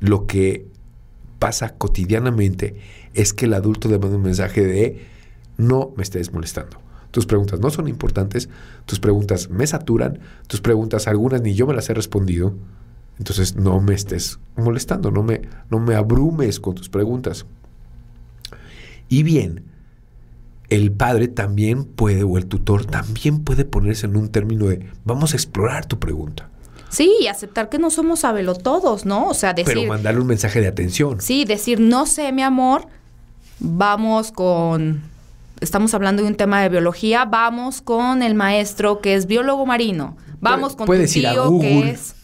lo 0.00 0.26
que 0.26 0.66
pasa 1.38 1.74
cotidianamente 1.74 2.76
es 3.14 3.32
que 3.32 3.46
el 3.46 3.54
adulto 3.54 3.88
le 3.88 3.98
manda 3.98 4.16
un 4.16 4.22
mensaje 4.22 4.64
de 4.64 5.06
no 5.56 5.92
me 5.96 6.02
estés 6.02 6.32
molestando. 6.32 6.78
Tus 7.10 7.26
preguntas 7.26 7.60
no 7.60 7.70
son 7.70 7.88
importantes, 7.88 8.48
tus 8.84 9.00
preguntas 9.00 9.48
me 9.48 9.66
saturan, 9.66 10.20
tus 10.48 10.60
preguntas 10.60 11.08
algunas 11.08 11.40
ni 11.40 11.54
yo 11.54 11.66
me 11.66 11.74
las 11.74 11.88
he 11.88 11.94
respondido, 11.94 12.54
entonces 13.18 13.56
no 13.56 13.80
me 13.80 13.94
estés 13.94 14.38
molestando, 14.56 15.10
no 15.10 15.22
me, 15.22 15.42
no 15.70 15.78
me 15.78 15.94
abrumes 15.94 16.60
con 16.60 16.74
tus 16.74 16.88
preguntas. 16.88 17.46
Y 19.08 19.22
bien, 19.22 19.64
el 20.68 20.92
padre 20.92 21.28
también 21.28 21.84
puede, 21.84 22.24
o 22.24 22.38
el 22.38 22.46
tutor 22.46 22.84
también 22.84 23.44
puede 23.44 23.64
ponerse 23.64 24.06
en 24.06 24.16
un 24.16 24.28
término 24.28 24.66
de 24.66 24.90
vamos 25.04 25.32
a 25.32 25.36
explorar 25.36 25.86
tu 25.86 25.98
pregunta. 25.98 26.50
Sí, 26.88 27.12
y 27.20 27.26
aceptar 27.26 27.68
que 27.68 27.78
no 27.78 27.90
somos 27.90 28.22
todos, 28.62 29.06
¿no? 29.06 29.28
O 29.28 29.34
sea, 29.34 29.52
decir. 29.52 29.74
Pero 29.74 29.88
mandarle 29.88 30.20
un 30.20 30.26
mensaje 30.26 30.60
de 30.60 30.68
atención. 30.68 31.20
Sí, 31.20 31.44
decir, 31.44 31.80
no 31.80 32.06
sé, 32.06 32.32
mi 32.32 32.42
amor, 32.42 32.86
vamos 33.58 34.32
con. 34.32 35.02
Estamos 35.60 35.94
hablando 35.94 36.22
de 36.22 36.28
un 36.28 36.36
tema 36.36 36.62
de 36.62 36.68
biología, 36.68 37.24
vamos 37.24 37.80
con 37.80 38.22
el 38.22 38.34
maestro 38.34 39.00
que 39.00 39.14
es 39.14 39.26
biólogo 39.26 39.66
marino. 39.66 40.16
Vamos 40.40 40.76
con 40.76 40.86
tu 40.86 41.04
tío 41.06 41.58
que 41.60 41.90
es 41.90 42.14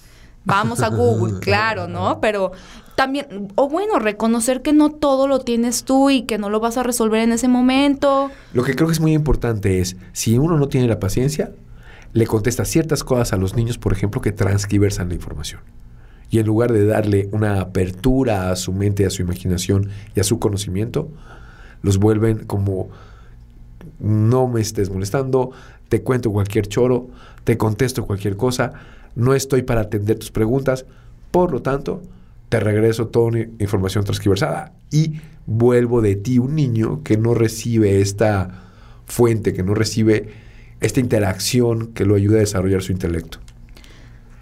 Vamos 0.44 0.80
a 0.80 0.88
Google, 0.88 1.38
claro, 1.40 1.88
¿no? 1.88 2.20
Pero 2.20 2.52
también, 2.94 3.48
o 3.54 3.68
bueno, 3.68 3.98
reconocer 3.98 4.62
que 4.62 4.72
no 4.72 4.90
todo 4.90 5.28
lo 5.28 5.40
tienes 5.40 5.84
tú 5.84 6.10
y 6.10 6.22
que 6.22 6.38
no 6.38 6.50
lo 6.50 6.60
vas 6.60 6.76
a 6.76 6.82
resolver 6.82 7.20
en 7.20 7.32
ese 7.32 7.48
momento. 7.48 8.30
Lo 8.52 8.64
que 8.64 8.74
creo 8.74 8.88
que 8.88 8.92
es 8.92 9.00
muy 9.00 9.12
importante 9.12 9.80
es, 9.80 9.96
si 10.12 10.38
uno 10.38 10.58
no 10.58 10.68
tiene 10.68 10.88
la 10.88 11.00
paciencia, 11.00 11.52
le 12.12 12.26
contesta 12.26 12.64
ciertas 12.64 13.04
cosas 13.04 13.32
a 13.32 13.36
los 13.36 13.56
niños, 13.56 13.78
por 13.78 13.92
ejemplo, 13.92 14.20
que 14.20 14.32
transcriversan 14.32 15.08
la 15.08 15.14
información. 15.14 15.60
Y 16.30 16.38
en 16.38 16.46
lugar 16.46 16.72
de 16.72 16.86
darle 16.86 17.28
una 17.32 17.60
apertura 17.60 18.50
a 18.50 18.56
su 18.56 18.72
mente, 18.72 19.06
a 19.06 19.10
su 19.10 19.22
imaginación 19.22 19.90
y 20.14 20.20
a 20.20 20.24
su 20.24 20.38
conocimiento, 20.38 21.08
los 21.82 21.98
vuelven 21.98 22.44
como, 22.44 22.88
no 23.98 24.48
me 24.48 24.60
estés 24.60 24.90
molestando, 24.90 25.50
te 25.88 26.02
cuento 26.02 26.30
cualquier 26.32 26.66
choro, 26.68 27.08
te 27.44 27.58
contesto 27.58 28.06
cualquier 28.06 28.36
cosa, 28.36 28.72
no 29.14 29.34
estoy 29.34 29.62
para 29.62 29.82
atender 29.82 30.18
tus 30.18 30.30
preguntas, 30.30 30.86
por 31.30 31.50
lo 31.50 31.62
tanto, 31.62 32.02
te 32.48 32.60
regreso 32.60 33.08
toda 33.08 33.38
información 33.58 34.04
transcriversada 34.04 34.72
y 34.90 35.20
vuelvo 35.46 36.02
de 36.02 36.16
ti 36.16 36.38
un 36.38 36.54
niño 36.54 37.02
que 37.02 37.16
no 37.16 37.34
recibe 37.34 38.00
esta 38.00 38.62
fuente, 39.06 39.54
que 39.54 39.62
no 39.62 39.74
recibe 39.74 40.28
esta 40.80 41.00
interacción 41.00 41.88
que 41.88 42.04
lo 42.04 42.14
ayude 42.14 42.36
a 42.36 42.40
desarrollar 42.40 42.82
su 42.82 42.92
intelecto. 42.92 43.38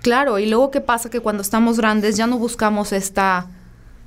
Claro, 0.03 0.39
y 0.39 0.47
luego 0.47 0.71
qué 0.71 0.81
pasa 0.81 1.11
que 1.11 1.21
cuando 1.21 1.43
estamos 1.43 1.79
grandes 1.79 2.17
ya 2.17 2.27
no 2.27 2.39
buscamos 2.39 2.93
esta, 2.93 3.49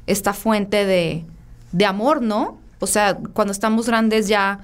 esta 0.08 0.34
fuente 0.34 0.86
de, 0.86 1.24
de 1.72 1.86
amor, 1.86 2.22
¿no? 2.22 2.58
O 2.79 2.88
sea, 2.88 3.15
cuando 3.15 3.51
estamos 3.51 3.88
grandes 3.88 4.27
ya 4.27 4.60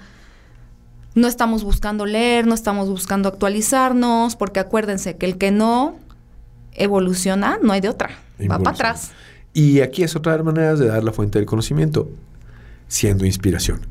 no 1.16 1.28
estamos 1.28 1.64
buscando 1.64 2.06
leer, 2.06 2.46
no 2.48 2.54
estamos 2.54 2.90
buscando 2.90 3.30
actualizarnos, 3.30 4.36
porque 4.36 4.60
acuérdense 4.60 5.18
que 5.18 5.26
el 5.26 5.38
que 5.38 5.52
no 5.52 5.98
evoluciona, 6.74 7.60
no 7.62 7.74
hay 7.74 7.82
de 7.82 7.90
otra, 7.90 8.12
va 8.50 8.60
para 8.60 8.76
atrás. 8.76 9.12
Y 9.54 9.82
aquí 9.82 10.04
es 10.04 10.16
otra 10.16 10.34
de 10.34 10.38
las 10.40 10.46
maneras 10.46 10.80
de 10.80 10.88
dar 10.88 11.04
la 11.04 11.12
fuente 11.12 11.40
del 11.40 11.46
conocimiento, 11.46 12.10
siendo 12.88 13.26
inspiración. 13.26 13.82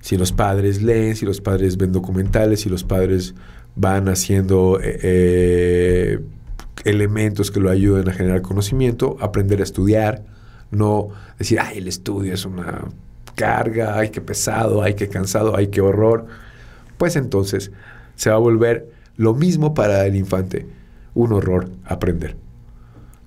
Si 0.00 0.16
los 0.16 0.32
padres 0.32 0.82
leen, 0.82 1.16
si 1.16 1.26
los 1.26 1.40
padres 1.40 1.76
ven 1.76 1.92
documentales, 1.92 2.60
si 2.60 2.68
los 2.68 2.84
padres 2.84 3.34
van 3.74 4.08
haciendo 4.08 4.80
eh, 4.80 4.98
eh, 5.02 6.20
elementos 6.84 7.50
que 7.50 7.60
lo 7.60 7.70
ayuden 7.70 8.08
a 8.08 8.12
generar 8.12 8.42
conocimiento, 8.42 9.16
aprender 9.20 9.60
a 9.60 9.64
estudiar, 9.64 10.24
no 10.70 11.08
decir, 11.38 11.60
ay, 11.60 11.78
el 11.78 11.88
estudio 11.88 12.34
es 12.34 12.44
una 12.44 12.88
carga, 13.34 13.98
ay, 13.98 14.10
qué 14.10 14.20
pesado, 14.20 14.82
ay, 14.82 14.94
qué 14.94 15.08
cansado, 15.08 15.56
ay, 15.56 15.68
qué 15.68 15.80
horror 15.80 16.26
pues 17.02 17.16
entonces 17.16 17.72
se 18.14 18.30
va 18.30 18.36
a 18.36 18.38
volver 18.38 18.92
lo 19.16 19.34
mismo 19.34 19.74
para 19.74 20.06
el 20.06 20.14
infante, 20.14 20.68
un 21.14 21.32
horror 21.32 21.68
aprender. 21.84 22.36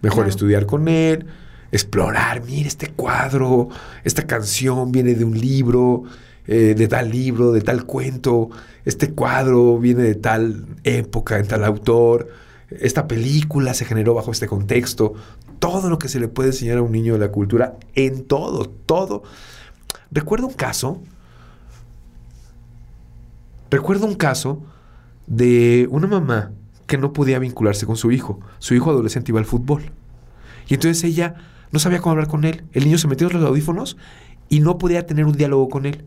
Mejor 0.01 0.29
estudiar 0.29 0.65
con 0.65 0.87
él, 0.87 1.25
explorar, 1.73 2.41
mire 2.45 2.69
este 2.69 2.87
cuadro, 2.87 3.67
esta 4.05 4.25
canción 4.25 4.93
viene 4.93 5.13
de 5.13 5.25
un 5.25 5.37
libro, 5.37 6.03
eh, 6.47 6.73
de 6.73 6.87
tal 6.87 7.11
libro, 7.11 7.51
de 7.51 7.59
tal 7.59 7.85
cuento, 7.85 8.49
este 8.85 9.11
cuadro 9.11 9.77
viene 9.77 10.03
de 10.03 10.15
tal 10.15 10.67
época, 10.85 11.37
en 11.37 11.45
tal 11.45 11.65
autor, 11.65 12.29
esta 12.69 13.09
película 13.09 13.73
se 13.73 13.83
generó 13.83 14.13
bajo 14.13 14.31
este 14.31 14.47
contexto, 14.47 15.15
todo 15.59 15.89
lo 15.89 15.99
que 15.99 16.07
se 16.07 16.21
le 16.21 16.29
puede 16.29 16.51
enseñar 16.51 16.77
a 16.77 16.81
un 16.81 16.93
niño 16.93 17.11
de 17.11 17.19
la 17.19 17.29
cultura, 17.29 17.75
en 17.93 18.23
todo, 18.23 18.69
todo. 18.69 19.23
Recuerdo 20.11 20.47
un 20.47 20.53
caso 20.53 21.01
Recuerdo 23.75 24.05
un 24.05 24.15
caso 24.15 24.63
de 25.27 25.89
una 25.91 26.07
mamá 26.07 26.53
que 26.87 26.97
no 26.97 27.11
podía 27.11 27.39
vincularse 27.39 27.85
con 27.85 27.97
su 27.97 28.09
hijo. 28.13 28.39
Su 28.59 28.73
hijo 28.73 28.89
adolescente 28.89 29.33
iba 29.33 29.39
al 29.39 29.45
fútbol. 29.45 29.91
Y 30.69 30.75
entonces 30.75 31.03
ella 31.03 31.35
no 31.71 31.79
sabía 31.79 31.99
cómo 31.99 32.11
hablar 32.11 32.29
con 32.29 32.45
él. 32.45 32.63
El 32.71 32.85
niño 32.85 32.97
se 32.97 33.09
metió 33.09 33.27
en 33.27 33.33
los 33.33 33.43
audífonos 33.43 33.97
y 34.47 34.61
no 34.61 34.77
podía 34.77 35.05
tener 35.05 35.25
un 35.25 35.35
diálogo 35.35 35.67
con 35.67 35.85
él. 35.85 36.05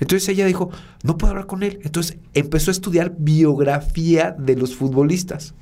Entonces 0.00 0.28
ella 0.28 0.46
dijo, 0.46 0.70
no 1.04 1.16
puedo 1.16 1.30
hablar 1.30 1.46
con 1.46 1.62
él. 1.62 1.78
Entonces 1.84 2.18
empezó 2.34 2.72
a 2.72 2.72
estudiar 2.72 3.14
biografía 3.16 4.32
de 4.36 4.56
los 4.56 4.74
futbolistas. 4.74 5.54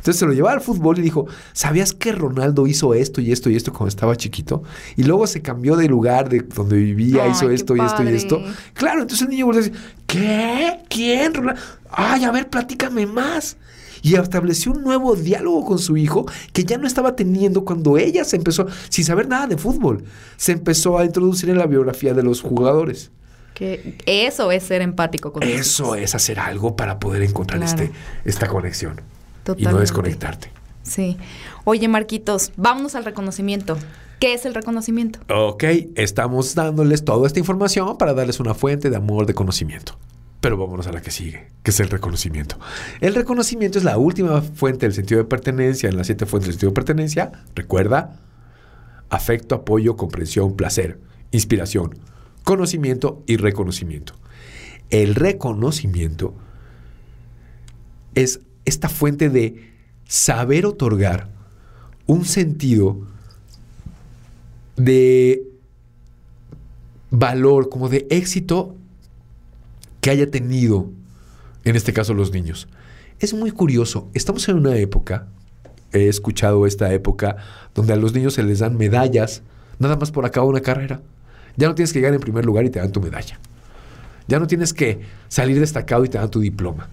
Entonces 0.00 0.16
se 0.18 0.26
lo 0.26 0.32
llevaba 0.32 0.54
al 0.54 0.60
fútbol 0.62 0.98
y 0.98 1.02
dijo, 1.02 1.26
¿sabías 1.52 1.92
que 1.92 2.12
Ronaldo 2.12 2.66
hizo 2.66 2.94
esto 2.94 3.20
y 3.20 3.32
esto 3.32 3.50
y 3.50 3.56
esto 3.56 3.70
cuando 3.72 3.88
estaba 3.88 4.16
chiquito? 4.16 4.62
Y 4.96 5.02
luego 5.04 5.26
se 5.26 5.42
cambió 5.42 5.76
de 5.76 5.88
lugar 5.88 6.30
de 6.30 6.40
donde 6.40 6.76
vivía, 6.76 7.24
Ay, 7.24 7.32
hizo 7.32 7.50
esto 7.50 7.76
y 7.76 7.80
esto 7.80 8.02
y 8.02 8.08
esto. 8.08 8.42
Claro, 8.72 9.02
entonces 9.02 9.22
el 9.26 9.30
niño 9.30 9.46
volvió 9.46 9.60
a 9.60 9.64
decir, 9.64 9.78
¿qué? 10.06 10.78
¿Quién? 10.88 11.34
Ronaldo? 11.34 11.60
Ay, 11.90 12.24
a 12.24 12.30
ver, 12.32 12.48
platícame 12.48 13.06
más. 13.06 13.56
Y 14.02 14.14
estableció 14.14 14.72
un 14.72 14.82
nuevo 14.82 15.14
diálogo 15.14 15.66
con 15.66 15.78
su 15.78 15.98
hijo 15.98 16.24
que 16.54 16.64
ya 16.64 16.78
no 16.78 16.86
estaba 16.86 17.14
teniendo 17.14 17.66
cuando 17.66 17.98
ella 17.98 18.24
se 18.24 18.36
empezó, 18.36 18.66
sin 18.88 19.04
saber 19.04 19.28
nada 19.28 19.46
de 19.46 19.58
fútbol, 19.58 20.04
se 20.38 20.52
empezó 20.52 20.98
a 20.98 21.04
introducir 21.04 21.50
en 21.50 21.58
la 21.58 21.66
biografía 21.66 22.14
de 22.14 22.22
los 22.22 22.40
jugadores. 22.40 23.10
Que 23.52 23.98
eso 24.06 24.50
es 24.52 24.62
ser 24.62 24.80
empático 24.80 25.34
con 25.34 25.42
Eso 25.42 25.94
es 25.94 26.14
hacer 26.14 26.40
algo 26.40 26.76
para 26.76 26.98
poder 26.98 27.22
encontrar 27.22 27.60
Claro. 27.60 27.82
este, 27.82 27.92
esta 28.24 28.48
conexión 28.48 29.02
y 29.56 29.64
no 29.64 29.78
desconectarte. 29.78 30.50
Sí. 30.82 31.16
Oye, 31.64 31.88
Marquitos, 31.88 32.52
vámonos 32.56 32.94
al 32.94 33.04
reconocimiento. 33.04 33.76
¿Qué 34.18 34.34
es 34.34 34.44
el 34.44 34.54
reconocimiento? 34.54 35.20
Ok, 35.34 35.64
estamos 35.94 36.54
dándoles 36.54 37.04
toda 37.04 37.26
esta 37.26 37.38
información 37.38 37.96
para 37.96 38.12
darles 38.12 38.38
una 38.38 38.54
fuente 38.54 38.90
de 38.90 38.96
amor, 38.96 39.24
de 39.24 39.34
conocimiento. 39.34 39.98
Pero 40.40 40.56
vámonos 40.56 40.86
a 40.86 40.92
la 40.92 41.00
que 41.00 41.10
sigue, 41.10 41.48
que 41.62 41.70
es 41.70 41.80
el 41.80 41.88
reconocimiento. 41.88 42.58
El 43.00 43.14
reconocimiento 43.14 43.78
es 43.78 43.84
la 43.84 43.98
última 43.98 44.42
fuente 44.42 44.86
del 44.86 44.94
sentido 44.94 45.18
de 45.18 45.24
pertenencia 45.24 45.88
en 45.88 45.96
las 45.96 46.06
siete 46.06 46.26
fuentes 46.26 46.48
del 46.48 46.54
sentido 46.54 46.70
de 46.70 46.74
pertenencia. 46.74 47.32
Recuerda, 47.54 48.20
afecto, 49.10 49.54
apoyo, 49.54 49.96
comprensión, 49.96 50.54
placer, 50.54 50.98
inspiración, 51.30 51.98
conocimiento 52.44 53.22
y 53.26 53.36
reconocimiento. 53.36 54.14
El 54.90 55.14
reconocimiento 55.14 56.34
es 58.14 58.40
esta 58.70 58.88
fuente 58.88 59.28
de 59.28 59.70
saber 60.06 60.64
otorgar 60.64 61.28
un 62.06 62.24
sentido 62.24 63.06
de 64.76 65.42
valor, 67.10 67.68
como 67.68 67.88
de 67.88 68.06
éxito 68.10 68.74
que 70.00 70.10
haya 70.10 70.30
tenido, 70.30 70.90
en 71.64 71.76
este 71.76 71.92
caso, 71.92 72.14
los 72.14 72.32
niños. 72.32 72.68
Es 73.18 73.34
muy 73.34 73.50
curioso, 73.50 74.08
estamos 74.14 74.48
en 74.48 74.56
una 74.56 74.76
época, 74.76 75.26
he 75.92 76.08
escuchado 76.08 76.66
esta 76.66 76.92
época, 76.94 77.36
donde 77.74 77.92
a 77.92 77.96
los 77.96 78.14
niños 78.14 78.34
se 78.34 78.42
les 78.42 78.60
dan 78.60 78.76
medallas, 78.78 79.42
nada 79.78 79.96
más 79.96 80.10
por 80.10 80.24
acabar 80.24 80.48
una 80.48 80.60
carrera. 80.60 81.02
Ya 81.56 81.68
no 81.68 81.74
tienes 81.74 81.92
que 81.92 81.98
llegar 81.98 82.14
en 82.14 82.20
primer 82.20 82.46
lugar 82.46 82.64
y 82.64 82.70
te 82.70 82.78
dan 82.78 82.92
tu 82.92 83.00
medalla. 83.00 83.38
Ya 84.28 84.38
no 84.38 84.46
tienes 84.46 84.72
que 84.72 85.00
salir 85.28 85.58
destacado 85.58 86.04
y 86.04 86.08
te 86.08 86.16
dan 86.16 86.30
tu 86.30 86.40
diploma. 86.40 86.88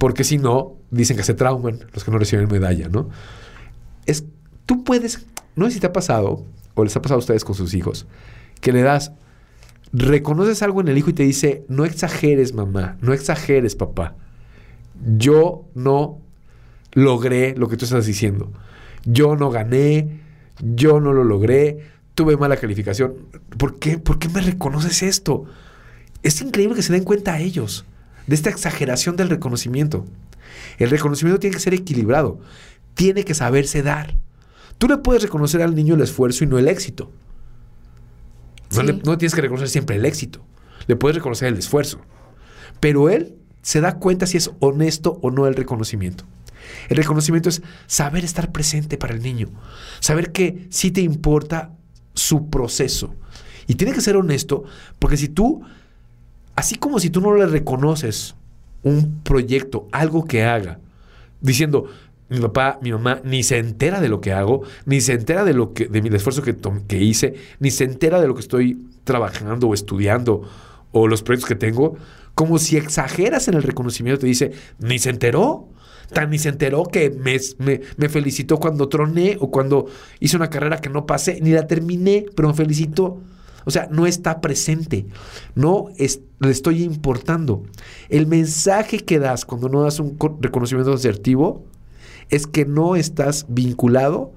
Porque 0.00 0.24
si 0.24 0.38
no, 0.38 0.78
dicen 0.90 1.18
que 1.18 1.22
se 1.22 1.34
trauman 1.34 1.80
los 1.92 2.04
que 2.04 2.10
no 2.10 2.16
reciben 2.16 2.48
medalla, 2.48 2.88
¿no? 2.88 3.10
Es, 4.06 4.24
tú 4.64 4.82
puedes, 4.82 5.26
no 5.56 5.66
sé 5.66 5.72
si 5.72 5.80
te 5.80 5.88
ha 5.88 5.92
pasado, 5.92 6.42
o 6.72 6.84
les 6.84 6.96
ha 6.96 7.02
pasado 7.02 7.16
a 7.16 7.18
ustedes 7.18 7.44
con 7.44 7.54
sus 7.54 7.74
hijos, 7.74 8.06
que 8.62 8.72
le 8.72 8.80
das, 8.80 9.12
reconoces 9.92 10.62
algo 10.62 10.80
en 10.80 10.88
el 10.88 10.96
hijo 10.96 11.10
y 11.10 11.12
te 11.12 11.24
dice, 11.24 11.66
no 11.68 11.84
exageres 11.84 12.54
mamá, 12.54 12.96
no 13.02 13.12
exageres 13.12 13.76
papá. 13.76 14.16
Yo 15.18 15.66
no 15.74 16.18
logré 16.94 17.54
lo 17.54 17.68
que 17.68 17.76
tú 17.76 17.84
estás 17.84 18.06
diciendo. 18.06 18.50
Yo 19.04 19.36
no 19.36 19.50
gané, 19.50 20.22
yo 20.60 21.00
no 21.00 21.12
lo 21.12 21.24
logré, 21.24 21.90
tuve 22.14 22.38
mala 22.38 22.56
calificación. 22.56 23.16
¿Por 23.58 23.78
qué? 23.78 23.98
¿Por 23.98 24.18
qué 24.18 24.30
me 24.30 24.40
reconoces 24.40 25.02
esto? 25.02 25.44
Es 26.22 26.40
increíble 26.40 26.76
que 26.76 26.82
se 26.82 26.94
den 26.94 27.04
cuenta 27.04 27.34
a 27.34 27.40
ellos 27.40 27.84
de 28.30 28.36
esta 28.36 28.48
exageración 28.48 29.16
del 29.16 29.28
reconocimiento. 29.28 30.06
El 30.78 30.88
reconocimiento 30.90 31.40
tiene 31.40 31.54
que 31.56 31.60
ser 31.60 31.74
equilibrado, 31.74 32.38
tiene 32.94 33.24
que 33.24 33.34
saberse 33.34 33.82
dar. 33.82 34.18
Tú 34.78 34.86
le 34.86 34.98
puedes 34.98 35.22
reconocer 35.24 35.62
al 35.62 35.74
niño 35.74 35.96
el 35.96 36.00
esfuerzo 36.02 36.44
y 36.44 36.46
no 36.46 36.56
el 36.56 36.68
éxito. 36.68 37.10
No, 38.74 38.82
le- 38.84 38.92
no 39.04 39.18
tienes 39.18 39.34
que 39.34 39.40
reconocer 39.40 39.68
siempre 39.68 39.96
el 39.96 40.04
éxito, 40.06 40.40
le 40.86 40.94
puedes 40.94 41.16
reconocer 41.16 41.48
el 41.48 41.58
esfuerzo. 41.58 42.00
Pero 42.78 43.10
él 43.10 43.34
se 43.62 43.80
da 43.80 43.96
cuenta 43.96 44.26
si 44.26 44.36
es 44.36 44.52
honesto 44.60 45.18
o 45.22 45.32
no 45.32 45.48
el 45.48 45.56
reconocimiento. 45.56 46.24
El 46.88 46.98
reconocimiento 46.98 47.48
es 47.48 47.62
saber 47.88 48.24
estar 48.24 48.52
presente 48.52 48.96
para 48.96 49.12
el 49.12 49.22
niño, 49.22 49.48
saber 49.98 50.30
que 50.30 50.68
sí 50.70 50.92
te 50.92 51.00
importa 51.00 51.72
su 52.14 52.48
proceso. 52.48 53.12
Y 53.66 53.74
tiene 53.74 53.92
que 53.92 54.00
ser 54.00 54.16
honesto, 54.16 54.62
porque 55.00 55.16
si 55.16 55.28
tú, 55.28 55.62
así 56.60 56.76
como 56.76 57.00
si 57.00 57.10
tú 57.10 57.20
no 57.20 57.34
le 57.34 57.46
reconoces 57.46 58.34
un 58.82 59.20
proyecto, 59.22 59.88
algo 59.92 60.24
que 60.24 60.44
haga, 60.44 60.78
diciendo, 61.40 61.86
mi 62.28 62.38
papá, 62.40 62.78
mi 62.82 62.92
mamá 62.92 63.20
ni 63.24 63.42
se 63.42 63.58
entera 63.58 64.00
de 64.00 64.08
lo 64.08 64.20
que 64.20 64.32
hago, 64.32 64.62
ni 64.86 65.00
se 65.00 65.14
entera 65.14 65.44
de 65.44 65.52
lo 65.52 65.72
que, 65.74 65.86
de 65.86 66.00
mi 66.00 66.08
esfuerzo 66.14 66.42
que, 66.42 66.56
que 66.86 66.98
hice, 66.98 67.34
ni 67.58 67.70
se 67.70 67.84
entera 67.84 68.20
de 68.20 68.28
lo 68.28 68.34
que 68.34 68.40
estoy 68.40 68.86
trabajando 69.04 69.68
o 69.68 69.74
estudiando 69.74 70.42
o 70.92 71.08
los 71.08 71.22
proyectos 71.22 71.48
que 71.48 71.54
tengo, 71.56 71.96
como 72.34 72.58
si 72.58 72.76
exageras 72.76 73.48
en 73.48 73.54
el 73.54 73.62
reconocimiento, 73.62 74.20
te 74.20 74.26
dice, 74.26 74.52
ni 74.78 74.98
se 74.98 75.10
enteró. 75.10 75.68
Tan 76.12 76.30
ni 76.30 76.38
se 76.38 76.48
enteró 76.48 76.82
que 76.84 77.10
me, 77.10 77.38
me- 77.58 77.80
me 77.96 78.08
felicitó 78.08 78.58
cuando 78.58 78.88
troné 78.88 79.36
o 79.40 79.48
cuando 79.52 79.86
hice 80.18 80.36
una 80.36 80.50
carrera 80.50 80.80
que 80.80 80.88
no 80.90 81.06
pasé, 81.06 81.38
ni 81.40 81.50
la 81.50 81.68
terminé, 81.68 82.26
pero 82.34 82.48
me 82.48 82.54
felicitó. 82.54 83.20
O 83.64 83.70
sea, 83.70 83.88
no 83.90 84.06
está 84.06 84.40
presente, 84.40 85.06
no 85.54 85.86
es- 85.98 86.20
le 86.40 86.50
estoy 86.50 86.82
importando. 86.82 87.62
El 88.08 88.26
mensaje 88.26 89.00
que 89.00 89.18
das 89.18 89.44
cuando 89.44 89.68
no 89.68 89.82
das 89.82 90.00
un 90.00 90.16
co- 90.16 90.38
reconocimiento 90.40 90.92
asertivo 90.92 91.64
es 92.30 92.46
que 92.46 92.64
no 92.64 92.96
estás 92.96 93.46
vinculado 93.48 94.32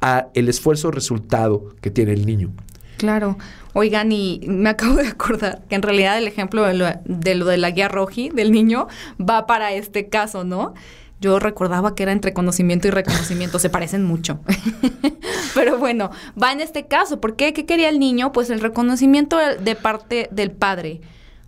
a 0.00 0.28
el 0.34 0.48
esfuerzo 0.48 0.90
resultado 0.90 1.74
que 1.80 1.90
tiene 1.90 2.12
el 2.12 2.24
niño. 2.26 2.50
Claro. 2.96 3.36
Oigan, 3.72 4.10
y 4.12 4.40
me 4.46 4.70
acabo 4.70 4.96
de 4.96 5.08
acordar 5.08 5.62
que 5.68 5.74
en 5.74 5.82
realidad 5.82 6.18
el 6.18 6.26
ejemplo 6.26 6.64
de 6.64 6.74
lo 6.74 6.86
de, 7.04 7.34
lo 7.34 7.44
de 7.46 7.56
la 7.56 7.70
guía 7.70 7.88
roji 7.88 8.30
del 8.30 8.50
niño 8.52 8.88
va 9.18 9.46
para 9.46 9.72
este 9.72 10.08
caso, 10.08 10.44
¿no? 10.44 10.74
Yo 11.20 11.38
recordaba 11.38 11.94
que 11.94 12.02
era 12.02 12.12
entre 12.12 12.32
conocimiento 12.32 12.88
y 12.88 12.90
reconocimiento, 12.90 13.58
se 13.58 13.68
parecen 13.68 14.04
mucho. 14.04 14.40
Pero 15.54 15.78
bueno, 15.78 16.10
va 16.40 16.52
en 16.52 16.60
este 16.60 16.86
caso. 16.86 17.20
¿Por 17.20 17.36
qué? 17.36 17.52
¿Qué 17.52 17.66
quería 17.66 17.88
el 17.88 17.98
niño? 17.98 18.32
Pues 18.32 18.48
el 18.50 18.60
reconocimiento 18.60 19.36
de- 19.36 19.76
parte 19.76 20.28
del 20.30 20.50
padre. 20.50 21.00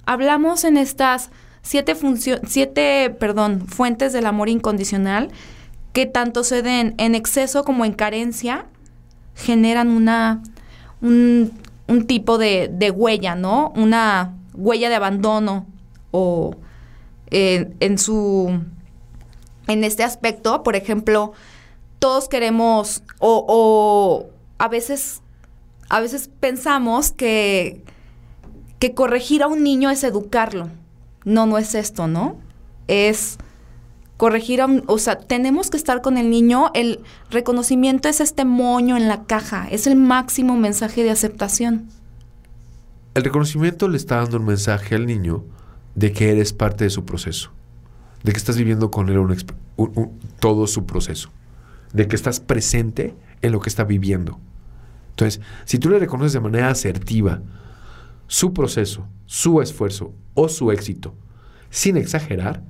Hablamos 0.04 0.64
en 0.64 0.76
estas 0.76 1.30
siete, 1.62 1.96
siete 2.46 3.10
perdón, 3.18 3.66
fuentes 3.66 4.12
del 4.12 4.26
amor 4.26 4.48
incondicional 4.48 5.30
que 5.92 6.06
tanto 6.06 6.42
se 6.44 6.62
den 6.62 6.94
en 6.98 7.14
exceso 7.14 7.64
como 7.64 7.84
en 7.84 7.92
carencia, 7.92 8.66
generan 9.34 9.88
una 9.88 10.42
un, 11.00 11.52
un 11.86 12.06
tipo 12.06 12.36
de, 12.38 12.68
de 12.72 12.90
huella, 12.90 13.34
¿no? 13.34 13.72
Una 13.76 14.34
huella 14.54 14.88
de 14.88 14.94
abandono 14.96 15.66
o 16.10 16.56
eh, 17.30 17.70
en 17.80 17.98
su 17.98 18.60
en 19.72 19.84
este 19.84 20.04
aspecto, 20.04 20.62
por 20.62 20.76
ejemplo, 20.76 21.32
todos 21.98 22.28
queremos 22.28 23.02
o, 23.18 23.44
o 23.48 24.30
a 24.58 24.68
veces 24.68 25.20
a 25.88 26.00
veces 26.00 26.30
pensamos 26.40 27.10
que 27.10 27.82
que 28.82 28.94
corregir 28.94 29.44
a 29.44 29.46
un 29.46 29.62
niño 29.62 29.90
es 29.90 30.02
educarlo. 30.02 30.68
No, 31.24 31.46
no 31.46 31.56
es 31.56 31.76
esto, 31.76 32.08
¿no? 32.08 32.40
Es 32.88 33.38
corregir 34.16 34.60
a 34.60 34.66
un, 34.66 34.82
o 34.88 34.98
sea, 34.98 35.20
tenemos 35.20 35.70
que 35.70 35.76
estar 35.76 36.02
con 36.02 36.18
el 36.18 36.30
niño, 36.30 36.72
el 36.74 36.98
reconocimiento 37.30 38.08
es 38.08 38.20
este 38.20 38.44
moño 38.44 38.96
en 38.96 39.06
la 39.06 39.22
caja, 39.22 39.68
es 39.70 39.86
el 39.86 39.94
máximo 39.94 40.56
mensaje 40.56 41.04
de 41.04 41.10
aceptación. 41.10 41.90
El 43.14 43.22
reconocimiento 43.22 43.86
le 43.86 43.98
está 43.98 44.16
dando 44.16 44.38
un 44.38 44.46
mensaje 44.46 44.96
al 44.96 45.06
niño 45.06 45.44
de 45.94 46.12
que 46.12 46.32
eres 46.32 46.52
parte 46.52 46.82
de 46.82 46.90
su 46.90 47.04
proceso, 47.04 47.52
de 48.22 48.32
que 48.32 48.38
estás 48.38 48.56
viviendo 48.56 48.90
con 48.90 49.08
él 49.08 49.18
un 49.18 49.36
todo 50.38 50.66
su 50.66 50.86
proceso, 50.86 51.30
de 51.92 52.08
que 52.08 52.16
estás 52.16 52.40
presente 52.40 53.14
en 53.42 53.52
lo 53.52 53.60
que 53.60 53.68
está 53.68 53.84
viviendo. 53.84 54.38
Entonces, 55.10 55.40
si 55.64 55.78
tú 55.78 55.90
le 55.90 55.98
reconoces 55.98 56.32
de 56.32 56.40
manera 56.40 56.70
asertiva 56.70 57.42
su 58.26 58.52
proceso, 58.54 59.06
su 59.26 59.60
esfuerzo 59.60 60.14
o 60.34 60.48
su 60.48 60.70
éxito, 60.72 61.14
sin 61.70 61.96
exagerar, 61.96 62.62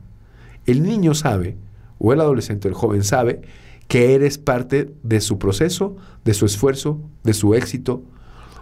el 0.66 0.82
niño 0.82 1.14
sabe, 1.14 1.56
o 1.98 2.12
el 2.12 2.20
adolescente 2.20 2.68
el 2.68 2.74
joven 2.74 3.04
sabe, 3.04 3.42
que 3.88 4.14
eres 4.14 4.38
parte 4.38 4.94
de 5.02 5.20
su 5.20 5.38
proceso, 5.38 5.96
de 6.24 6.34
su 6.34 6.46
esfuerzo, 6.46 7.00
de 7.24 7.34
su 7.34 7.54
éxito, 7.54 8.02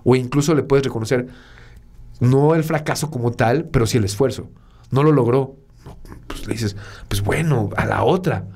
o 0.02 0.16
incluso 0.16 0.54
le 0.54 0.62
puedes 0.62 0.84
reconocer 0.84 1.28
no 2.20 2.54
el 2.54 2.64
fracaso 2.64 3.10
como 3.10 3.32
tal, 3.32 3.66
pero 3.66 3.86
sí 3.86 3.98
el 3.98 4.04
esfuerzo. 4.04 4.50
No 4.90 5.02
lo 5.02 5.12
logró. 5.12 5.56
Pues 6.26 6.46
le 6.46 6.52
dices, 6.54 6.76
pues 7.08 7.22
bueno, 7.22 7.70
a 7.76 7.86
la 7.86 8.02
otra. 8.04 8.46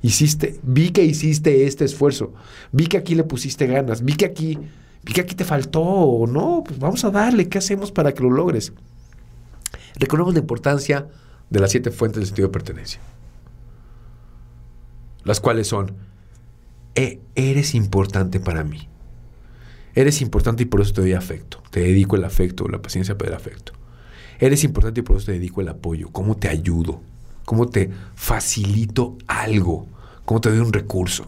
Hiciste, 0.00 0.60
vi 0.62 0.90
que 0.90 1.04
hiciste 1.04 1.66
este 1.66 1.84
esfuerzo, 1.84 2.32
vi 2.72 2.86
que 2.86 2.98
aquí 2.98 3.14
le 3.14 3.24
pusiste 3.24 3.66
ganas, 3.66 4.04
vi 4.04 4.14
que 4.14 4.26
aquí, 4.26 4.58
vi 5.02 5.12
que 5.12 5.20
aquí 5.22 5.34
te 5.34 5.44
faltó, 5.44 5.82
o 5.82 6.26
no, 6.26 6.62
pues 6.64 6.78
vamos 6.78 7.04
a 7.04 7.10
darle, 7.10 7.48
¿qué 7.48 7.58
hacemos 7.58 7.90
para 7.90 8.14
que 8.14 8.22
lo 8.22 8.30
logres? 8.30 8.72
Reconocemos 9.98 10.34
la 10.34 10.40
importancia 10.40 11.08
de 11.50 11.60
las 11.60 11.70
siete 11.72 11.90
fuentes 11.90 12.20
del 12.20 12.26
sentido 12.26 12.48
de 12.48 12.52
pertenencia. 12.52 13.00
las 15.24 15.40
cuales 15.40 15.66
son, 15.68 15.94
"E- 16.94 17.20
eres 17.34 17.74
importante 17.74 18.40
para 18.40 18.64
mí. 18.64 18.88
Eres 19.94 20.22
importante 20.22 20.62
y 20.62 20.66
por 20.66 20.80
eso 20.80 20.94
te 20.94 21.02
doy 21.02 21.12
afecto. 21.12 21.62
Te 21.70 21.80
dedico 21.80 22.16
el 22.16 22.24
afecto, 22.24 22.66
la 22.66 22.80
paciencia 22.80 23.18
para 23.18 23.32
el 23.32 23.36
afecto. 23.36 23.72
Eres 24.38 24.64
importante 24.64 25.00
y 25.00 25.02
por 25.02 25.16
eso 25.16 25.26
te 25.26 25.32
dedico 25.32 25.60
el 25.60 25.68
apoyo. 25.68 26.10
¿Cómo 26.12 26.36
te 26.36 26.48
ayudo? 26.48 27.00
¿Cómo 27.44 27.66
te 27.66 27.90
facilito 28.14 29.16
algo? 29.26 29.86
¿Cómo 30.24 30.40
te 30.40 30.50
doy 30.50 30.58
un 30.58 30.72
recurso? 30.72 31.26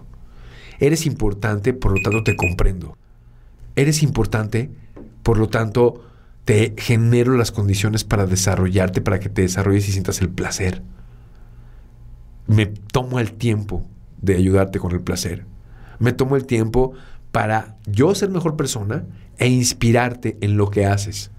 Eres 0.79 1.07
importante, 1.07 1.73
por 1.73 1.92
lo 1.92 2.01
tanto 2.03 2.23
te 2.23 2.37
comprendo. 2.37 2.96
Eres 3.75 4.03
importante, 4.03 4.70
por 5.23 5.38
lo 5.38 5.49
tanto 5.49 6.05
te 6.44 6.75
genero 6.77 7.37
las 7.37 7.53
condiciones 7.53 8.05
para 8.05 8.27
desarrollarte, 8.27 9.01
para 9.01 9.20
que 9.20 9.29
te 9.29 9.42
desarrolles 9.42 9.88
y 9.88 9.92
sientas 9.92 10.20
el 10.20 10.29
placer. 10.29 10.83
Me 12.46 12.66
tomo 12.66 13.20
el 13.20 13.33
tiempo 13.33 13.87
de 14.20 14.37
ayudarte 14.37 14.79
con 14.79 14.92
el 14.92 15.01
placer. 15.01 15.44
Me 15.99 16.12
tomo 16.12 16.37
el 16.37 16.46
tiempo 16.46 16.92
para 17.31 17.77
yo 17.87 18.14
ser 18.14 18.31
mejor 18.31 18.57
persona 18.57 19.05
e 19.38 19.49
inspirarte 19.49 20.37
en 20.40 20.57
lo 20.57 20.70
que 20.70 20.87
haces. 20.87 21.31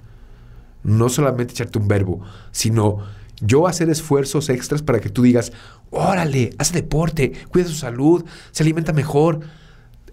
No 0.83 1.09
solamente 1.09 1.53
echarte 1.53 1.79
un 1.79 1.87
verbo, 1.87 2.21
sino 2.51 2.99
yo 3.41 3.67
hacer 3.67 3.89
esfuerzos 3.89 4.49
extras 4.49 4.81
para 4.81 4.99
que 4.99 5.09
tú 5.09 5.23
digas, 5.23 5.51
órale, 5.89 6.51
hace 6.57 6.73
deporte, 6.73 7.33
cuida 7.49 7.67
su 7.67 7.75
salud, 7.75 8.23
se 8.51 8.63
alimenta 8.63 8.93
mejor, 8.93 9.41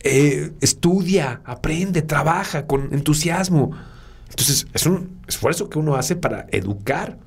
eh, 0.01 0.53
estudia, 0.61 1.43
aprende, 1.45 2.03
trabaja 2.03 2.67
con 2.67 2.93
entusiasmo. 2.93 3.73
Entonces, 4.31 4.67
es 4.73 4.87
un 4.87 5.19
esfuerzo 5.27 5.69
que 5.69 5.79
uno 5.79 5.97
hace 5.97 6.17
para 6.17 6.47
educar. 6.53 7.19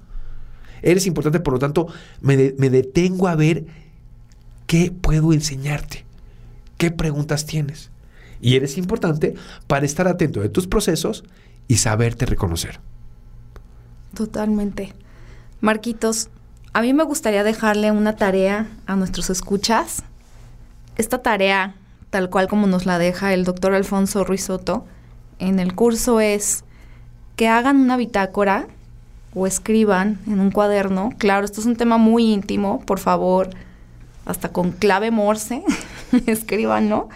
Eres 0.81 1.05
importante, 1.05 1.39
por 1.39 1.53
lo 1.53 1.59
tanto, 1.59 1.87
me 2.21 2.35
detengo 2.35 3.27
a 3.27 3.35
ver 3.35 3.65
qué 4.65 4.91
puedo 4.91 5.33
enseñarte, 5.33 6.05
qué 6.77 6.89
preguntas 6.89 7.45
tienes. 7.45 7.91
Y 8.41 8.55
eres 8.55 8.77
importante 8.77 9.35
para 9.67 9.85
estar 9.85 10.07
atento 10.07 10.41
de 10.41 10.49
tus 10.49 10.65
procesos 10.65 11.23
y 11.67 11.77
saberte 11.77 12.25
reconocer. 12.25 12.79
Totalmente. 14.13 14.93
Marquitos, 15.61 16.29
a 16.73 16.81
mí 16.81 16.93
me 16.93 17.03
gustaría 17.03 17.43
dejarle 17.43 17.91
una 17.91 18.15
tarea 18.15 18.67
a 18.85 18.95
nuestros 18.95 19.29
escuchas. 19.29 20.03
Esta 20.97 21.21
tarea, 21.21 21.75
tal 22.09 22.29
cual 22.29 22.47
como 22.47 22.67
nos 22.67 22.85
la 22.85 22.97
deja 22.97 23.33
el 23.33 23.43
doctor 23.43 23.73
Alfonso 23.73 24.23
Ruiz 24.23 24.45
Soto, 24.45 24.85
en 25.39 25.59
el 25.59 25.75
curso 25.75 26.19
es 26.19 26.63
que 27.35 27.47
hagan 27.47 27.77
una 27.77 27.97
bitácora 27.97 28.67
o 29.33 29.47
escriban 29.47 30.19
en 30.27 30.39
un 30.39 30.51
cuaderno. 30.51 31.11
Claro, 31.17 31.45
esto 31.45 31.61
es 31.61 31.67
un 31.67 31.75
tema 31.75 31.97
muy 31.97 32.31
íntimo, 32.31 32.81
por 32.81 32.99
favor, 32.99 33.49
hasta 34.25 34.49
con 34.49 34.71
clave 34.71 35.11
morse, 35.11 35.63
escriban, 36.27 36.89
¿no? 36.89 37.09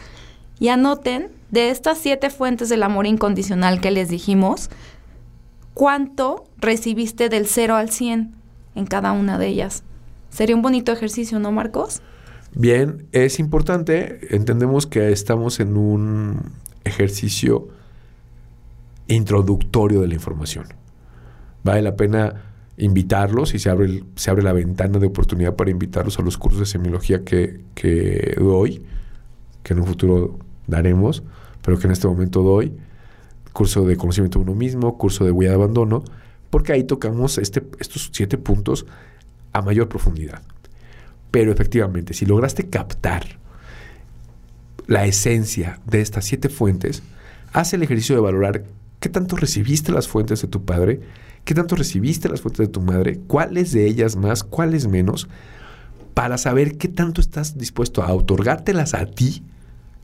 Y 0.60 0.70
anoten 0.70 1.30
de 1.52 1.70
estas 1.70 1.98
siete 1.98 2.30
fuentes 2.30 2.70
del 2.70 2.84
amor 2.84 3.06
incondicional 3.06 3.82
que 3.82 3.92
les 3.92 4.10
dijimos, 4.10 4.70
cuánto 5.76 6.46
recibiste 6.58 7.30
del 7.30 7.46
0 7.46 7.76
al 7.76 7.92
100 7.92 8.34
en 8.74 8.86
cada 8.88 9.12
una 9.12 9.38
de 9.38 9.48
ellas. 9.48 9.84
Sería 10.32 10.56
un 10.56 10.64
bonito 10.64 10.92
ejercicio, 10.92 11.38
¿no, 11.38 11.52
Marcos? 11.52 12.02
Bien, 12.56 13.06
es 13.12 13.40
importante, 13.40 14.34
entendemos 14.36 14.88
que 14.88 15.12
estamos 15.12 15.60
en 15.60 15.78
un 15.78 16.54
ejercicio 16.86 17.68
introductorio 19.08 20.02
de 20.02 20.08
la 20.08 20.14
información. 20.16 20.66
Vale 21.64 21.82
la 21.82 21.96
pena 21.96 22.42
invitarlos 22.78 23.54
y 23.54 23.60
se 23.60 23.70
abre, 23.70 24.04
se 24.16 24.32
abre 24.32 24.44
la 24.44 24.54
ventana 24.54 24.98
de 25.00 25.08
oportunidad 25.08 25.56
para 25.56 25.72
invitarlos 25.72 26.18
a 26.18 26.22
los 26.22 26.38
cursos 26.38 26.62
de 26.62 26.66
semiología 26.66 27.24
que 27.24 28.36
doy, 28.38 28.84
que 29.64 29.74
en 29.74 29.80
un 29.80 29.88
futuro 29.88 30.40
daremos, 30.68 31.24
pero 31.62 31.78
que 31.78 31.88
en 31.88 31.92
este 31.92 32.08
momento 32.08 32.42
doy. 32.42 32.74
Curso 33.56 33.86
de 33.86 33.96
conocimiento 33.96 34.38
de 34.38 34.44
uno 34.44 34.54
mismo, 34.54 34.98
curso 34.98 35.24
de 35.24 35.32
huella 35.32 35.52
de 35.52 35.56
abandono, 35.56 36.04
porque 36.50 36.74
ahí 36.74 36.84
tocamos 36.84 37.38
este, 37.38 37.64
estos 37.80 38.10
siete 38.12 38.38
puntos 38.38 38.86
a 39.54 39.62
mayor 39.62 39.88
profundidad. 39.88 40.42
Pero 41.32 41.54
efectivamente, 41.54 42.14
si 42.14 42.26
lograste 42.26 42.68
captar 42.68 43.40
la 44.88 45.06
esencia 45.06 45.80
de 45.86 46.02
estas 46.02 46.26
siete 46.26 46.50
fuentes, 46.50 47.02
haz 47.54 47.74
el 47.74 47.82
ejercicio 47.82 48.16
de 48.16 48.22
valorar 48.22 48.66
qué 49.00 49.08
tanto 49.08 49.38
recibiste 49.38 49.94
las 49.94 50.10
fuentes 50.10 50.42
de 50.42 50.50
tu 50.50 50.66
padre, 50.66 51.00
qué 51.46 51.54
tanto 51.54 51.78
recibiste 51.78 52.28
las 52.28 52.42
fuentes 52.42 52.68
de 52.68 52.74
tu 52.74 52.82
madre, 52.82 53.20
cuáles 53.26 53.72
de 53.72 53.88
ellas 53.88 54.18
más, 54.18 54.44
cuáles 54.44 54.86
menos, 54.88 55.30
para 56.14 56.38
saber 56.38 56.78
qué 56.78 56.90
tanto 56.90 57.22
estás 57.22 57.58
dispuesto 57.58 58.04
a 58.04 58.14
otorgártelas 58.14 58.94
a 58.94 59.06
ti, 59.06 59.44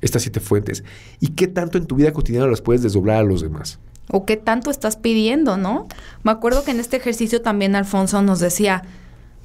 estas 0.01 0.23
siete 0.23 0.39
fuentes, 0.39 0.83
y 1.19 1.29
qué 1.29 1.47
tanto 1.47 1.77
en 1.77 1.85
tu 1.85 1.95
vida 1.95 2.11
cotidiana 2.13 2.47
las 2.47 2.61
puedes 2.61 2.81
desdoblar 2.81 3.17
a 3.17 3.23
los 3.23 3.41
demás. 3.41 3.79
¿O 4.09 4.25
qué 4.25 4.35
tanto 4.35 4.71
estás 4.71 4.97
pidiendo, 4.97 5.57
no? 5.57 5.87
Me 6.23 6.31
acuerdo 6.31 6.63
que 6.63 6.71
en 6.71 6.79
este 6.79 6.97
ejercicio 6.97 7.41
también 7.41 7.75
Alfonso 7.75 8.21
nos 8.21 8.39
decía, 8.39 8.83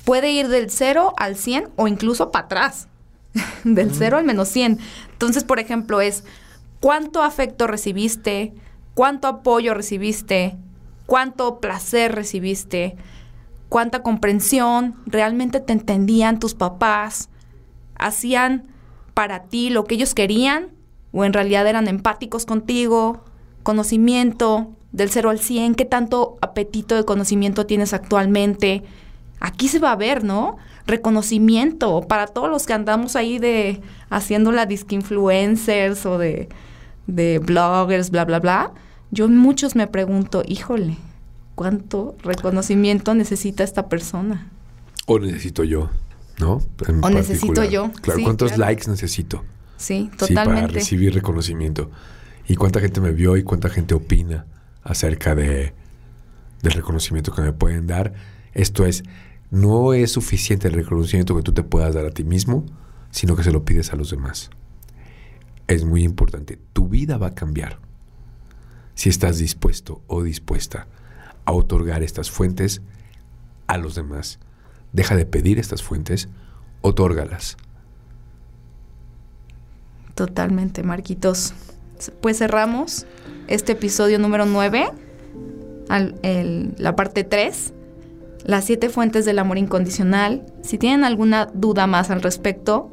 puede 0.04 0.30
ir 0.32 0.48
del 0.48 0.70
0 0.70 1.14
al 1.18 1.36
100 1.36 1.68
o 1.76 1.88
incluso 1.88 2.30
para 2.30 2.46
atrás, 2.46 2.88
del 3.64 3.92
0 3.94 4.18
al 4.18 4.24
menos 4.24 4.48
100. 4.48 4.78
Entonces, 5.12 5.44
por 5.44 5.60
ejemplo, 5.60 6.00
es 6.00 6.24
cuánto 6.80 7.22
afecto 7.22 7.66
recibiste, 7.66 8.54
cuánto 8.94 9.28
apoyo 9.28 9.74
recibiste, 9.74 10.56
cuánto 11.06 11.60
placer 11.60 12.14
recibiste, 12.14 12.96
cuánta 13.68 14.02
comprensión, 14.02 14.96
realmente 15.06 15.60
te 15.60 15.72
entendían 15.72 16.38
tus 16.38 16.54
papás, 16.54 17.28
hacían 17.96 18.64
para 19.16 19.44
ti 19.44 19.70
lo 19.70 19.84
que 19.84 19.94
ellos 19.94 20.12
querían 20.12 20.68
o 21.10 21.24
en 21.24 21.32
realidad 21.32 21.66
eran 21.66 21.88
empáticos 21.88 22.44
contigo, 22.44 23.24
conocimiento 23.62 24.74
del 24.92 25.08
0 25.08 25.30
al 25.30 25.38
100, 25.38 25.74
qué 25.74 25.86
tanto 25.86 26.36
apetito 26.42 26.94
de 26.94 27.06
conocimiento 27.06 27.64
tienes 27.64 27.94
actualmente. 27.94 28.82
Aquí 29.40 29.68
se 29.68 29.78
va 29.78 29.92
a 29.92 29.96
ver, 29.96 30.22
¿no? 30.22 30.58
Reconocimiento 30.86 32.02
para 32.02 32.26
todos 32.26 32.50
los 32.50 32.66
que 32.66 32.74
andamos 32.74 33.16
ahí 33.16 33.38
de 33.38 33.80
haciendo 34.10 34.52
la 34.52 34.66
disque 34.66 34.94
influencers 34.94 36.04
o 36.04 36.18
de, 36.18 36.50
de 37.06 37.38
bloggers, 37.38 38.10
bla, 38.10 38.26
bla, 38.26 38.38
bla. 38.38 38.72
Yo 39.12 39.30
muchos 39.30 39.76
me 39.76 39.86
pregunto, 39.86 40.42
híjole, 40.46 40.98
¿cuánto 41.54 42.16
reconocimiento 42.22 43.14
necesita 43.14 43.64
esta 43.64 43.88
persona? 43.88 44.50
O 45.06 45.18
necesito 45.18 45.64
yo, 45.64 45.88
¿no? 46.38 46.60
En 46.86 47.04
O 47.04 47.10
necesito 47.10 47.64
yo, 47.64 47.90
Claro, 48.02 48.18
sí, 48.18 48.24
¿cuántos 48.24 48.52
claro. 48.52 48.70
likes 48.70 48.90
necesito? 48.90 49.44
Sí, 49.76 50.10
Sí, 50.10 50.10
para 50.18 50.44
totalmente. 50.44 50.72
recibir 50.72 51.14
reconocimiento. 51.14 51.90
Y 52.48 52.56
cuánta 52.56 52.80
gente 52.80 53.00
me 53.00 53.12
vio 53.12 53.36
y 53.36 53.42
cuánta 53.42 53.68
gente 53.68 53.94
opina 53.94 54.46
acerca 54.82 55.34
de, 55.34 55.74
del 56.62 56.72
reconocimiento 56.72 57.32
que 57.32 57.42
me 57.42 57.52
pueden 57.52 57.86
dar. 57.86 58.14
Esto 58.54 58.86
es, 58.86 59.02
no 59.50 59.92
es 59.94 60.12
suficiente 60.12 60.68
el 60.68 60.74
reconocimiento 60.74 61.36
que 61.36 61.42
tú 61.42 61.52
te 61.52 61.62
puedas 61.62 61.94
dar 61.94 62.06
a 62.06 62.10
ti 62.10 62.24
mismo, 62.24 62.64
sino 63.10 63.34
que 63.36 63.42
se 63.42 63.52
lo 63.52 63.64
pides 63.64 63.92
a 63.92 63.96
los 63.96 64.10
demás. 64.10 64.50
Es 65.66 65.84
muy 65.84 66.04
importante. 66.04 66.58
Tu 66.72 66.88
vida 66.88 67.18
va 67.18 67.28
a 67.28 67.34
cambiar 67.34 67.80
si 68.94 69.08
estás 69.08 69.38
dispuesto 69.38 70.02
o 70.06 70.22
dispuesta 70.22 70.86
a 71.44 71.52
otorgar 71.52 72.02
estas 72.02 72.30
fuentes 72.30 72.80
a 73.66 73.76
los 73.76 73.94
demás. 73.94 74.38
Deja 74.92 75.14
de 75.16 75.26
pedir 75.26 75.58
estas 75.58 75.82
fuentes, 75.82 76.28
otórgalas. 76.80 77.56
Totalmente, 80.14 80.82
Marquitos. 80.82 81.52
Pues 82.20 82.38
cerramos 82.38 83.06
este 83.48 83.72
episodio 83.72 84.18
número 84.18 84.46
9, 84.46 84.86
al- 85.88 86.14
el- 86.22 86.74
la 86.78 86.96
parte 86.96 87.24
3, 87.24 87.72
las 88.44 88.64
siete 88.64 88.88
fuentes 88.88 89.24
del 89.24 89.38
amor 89.38 89.58
incondicional. 89.58 90.44
Si 90.62 90.78
tienen 90.78 91.04
alguna 91.04 91.46
duda 91.46 91.86
más 91.86 92.10
al 92.10 92.22
respecto, 92.22 92.92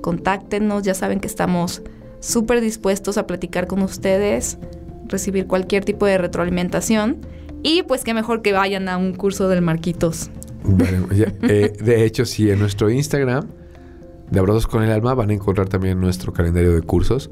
contáctenos, 0.00 0.82
ya 0.82 0.94
saben 0.94 1.20
que 1.20 1.26
estamos 1.26 1.82
súper 2.20 2.60
dispuestos 2.60 3.18
a 3.18 3.26
platicar 3.26 3.66
con 3.66 3.82
ustedes, 3.82 4.58
recibir 5.06 5.46
cualquier 5.46 5.84
tipo 5.84 6.06
de 6.06 6.18
retroalimentación 6.18 7.18
y 7.62 7.82
pues 7.84 8.02
qué 8.04 8.14
mejor 8.14 8.42
que 8.42 8.52
vayan 8.52 8.88
a 8.88 8.96
un 8.96 9.14
curso 9.14 9.48
del 9.48 9.62
Marquitos. 9.62 10.30
Eh, 11.42 11.72
de 11.80 12.04
hecho, 12.04 12.24
sí, 12.24 12.50
en 12.50 12.58
nuestro 12.58 12.90
Instagram, 12.90 13.46
de 14.30 14.38
Abrazos 14.38 14.66
con 14.66 14.82
el 14.82 14.90
Alma, 14.90 15.14
van 15.14 15.30
a 15.30 15.34
encontrar 15.34 15.68
también 15.68 16.00
nuestro 16.00 16.32
calendario 16.32 16.74
de 16.74 16.82
cursos 16.82 17.30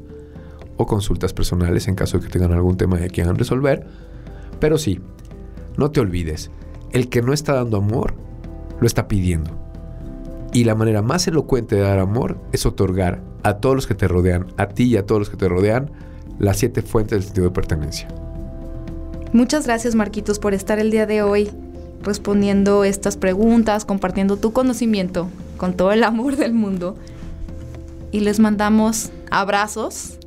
o 0.77 0.85
consultas 0.85 1.33
personales 1.33 1.87
en 1.87 1.95
caso 1.95 2.17
de 2.17 2.25
que 2.25 2.31
tengan 2.31 2.53
algún 2.53 2.77
tema 2.77 2.97
que 2.97 3.09
quieran 3.09 3.37
resolver. 3.37 3.85
Pero 4.59 4.77
sí, 4.77 4.99
no 5.77 5.91
te 5.91 5.99
olvides, 5.99 6.51
el 6.91 7.09
que 7.09 7.21
no 7.21 7.33
está 7.33 7.53
dando 7.53 7.77
amor, 7.77 8.13
lo 8.79 8.87
está 8.87 9.07
pidiendo. 9.07 9.51
Y 10.53 10.63
la 10.63 10.75
manera 10.75 11.01
más 11.01 11.27
elocuente 11.27 11.75
de 11.75 11.81
dar 11.81 11.99
amor 11.99 12.37
es 12.53 12.65
otorgar 12.65 13.21
a 13.43 13.57
todos 13.57 13.75
los 13.75 13.87
que 13.87 13.95
te 13.95 14.07
rodean, 14.07 14.47
a 14.57 14.69
ti 14.69 14.85
y 14.85 14.97
a 14.97 15.05
todos 15.05 15.19
los 15.19 15.29
que 15.29 15.37
te 15.37 15.49
rodean, 15.49 15.91
las 16.39 16.57
siete 16.57 16.81
fuentes 16.81 17.17
del 17.17 17.23
sentido 17.23 17.47
de 17.47 17.53
pertenencia. 17.53 18.07
Muchas 19.33 19.65
gracias 19.65 19.95
Marquitos 19.95 20.39
por 20.39 20.53
estar 20.53 20.79
el 20.79 20.91
día 20.91 21.05
de 21.05 21.21
hoy 21.21 21.49
respondiendo 22.05 22.83
estas 22.85 23.17
preguntas, 23.17 23.83
compartiendo 23.85 24.37
tu 24.37 24.53
conocimiento 24.53 25.27
con 25.57 25.73
todo 25.73 25.91
el 25.91 26.03
amor 26.03 26.35
del 26.37 26.53
mundo. 26.53 26.95
y 28.11 28.21
les 28.21 28.39
mandamos 28.39 29.09
abrazos. 29.29 30.17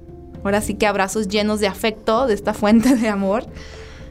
Ahora 0.44 0.60
sí 0.60 0.74
que 0.74 0.86
abrazos 0.86 1.26
llenos 1.28 1.58
de 1.60 1.68
afecto 1.68 2.26
de 2.26 2.34
esta 2.34 2.52
fuente 2.52 2.94
de 2.96 3.08
amor. 3.08 3.44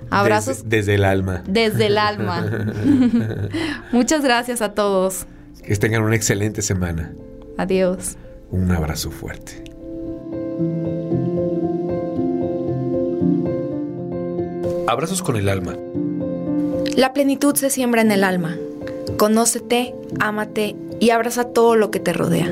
Abrazos 0.09 0.63
Desde, 0.63 0.77
desde 0.77 0.95
el 0.95 1.03
alma. 1.03 1.43
desde 1.47 1.85
el 1.87 1.97
alma. 1.99 2.43
Muchas 3.91 4.23
gracias 4.23 4.61
a 4.63 4.73
todos. 4.73 5.27
Que 5.63 5.75
tengan 5.75 6.01
una 6.01 6.15
excelente 6.15 6.61
semana. 6.63 7.13
Adiós. 7.57 8.15
Un 8.49 8.71
abrazo 8.71 9.11
fuerte. 9.11 9.63
Abrazos 14.87 15.21
con 15.21 15.35
el 15.35 15.49
alma. 15.49 15.75
La 16.97 17.13
plenitud 17.13 17.55
se 17.55 17.69
siembra 17.69 18.01
en 18.01 18.09
el 18.09 18.23
alma. 18.23 18.57
Conócete, 19.19 19.93
ámate 20.19 20.75
y 20.99 21.11
abraza 21.11 21.43
todo 21.43 21.75
lo 21.75 21.91
que 21.91 21.99
te 21.99 22.11
rodea. 22.11 22.51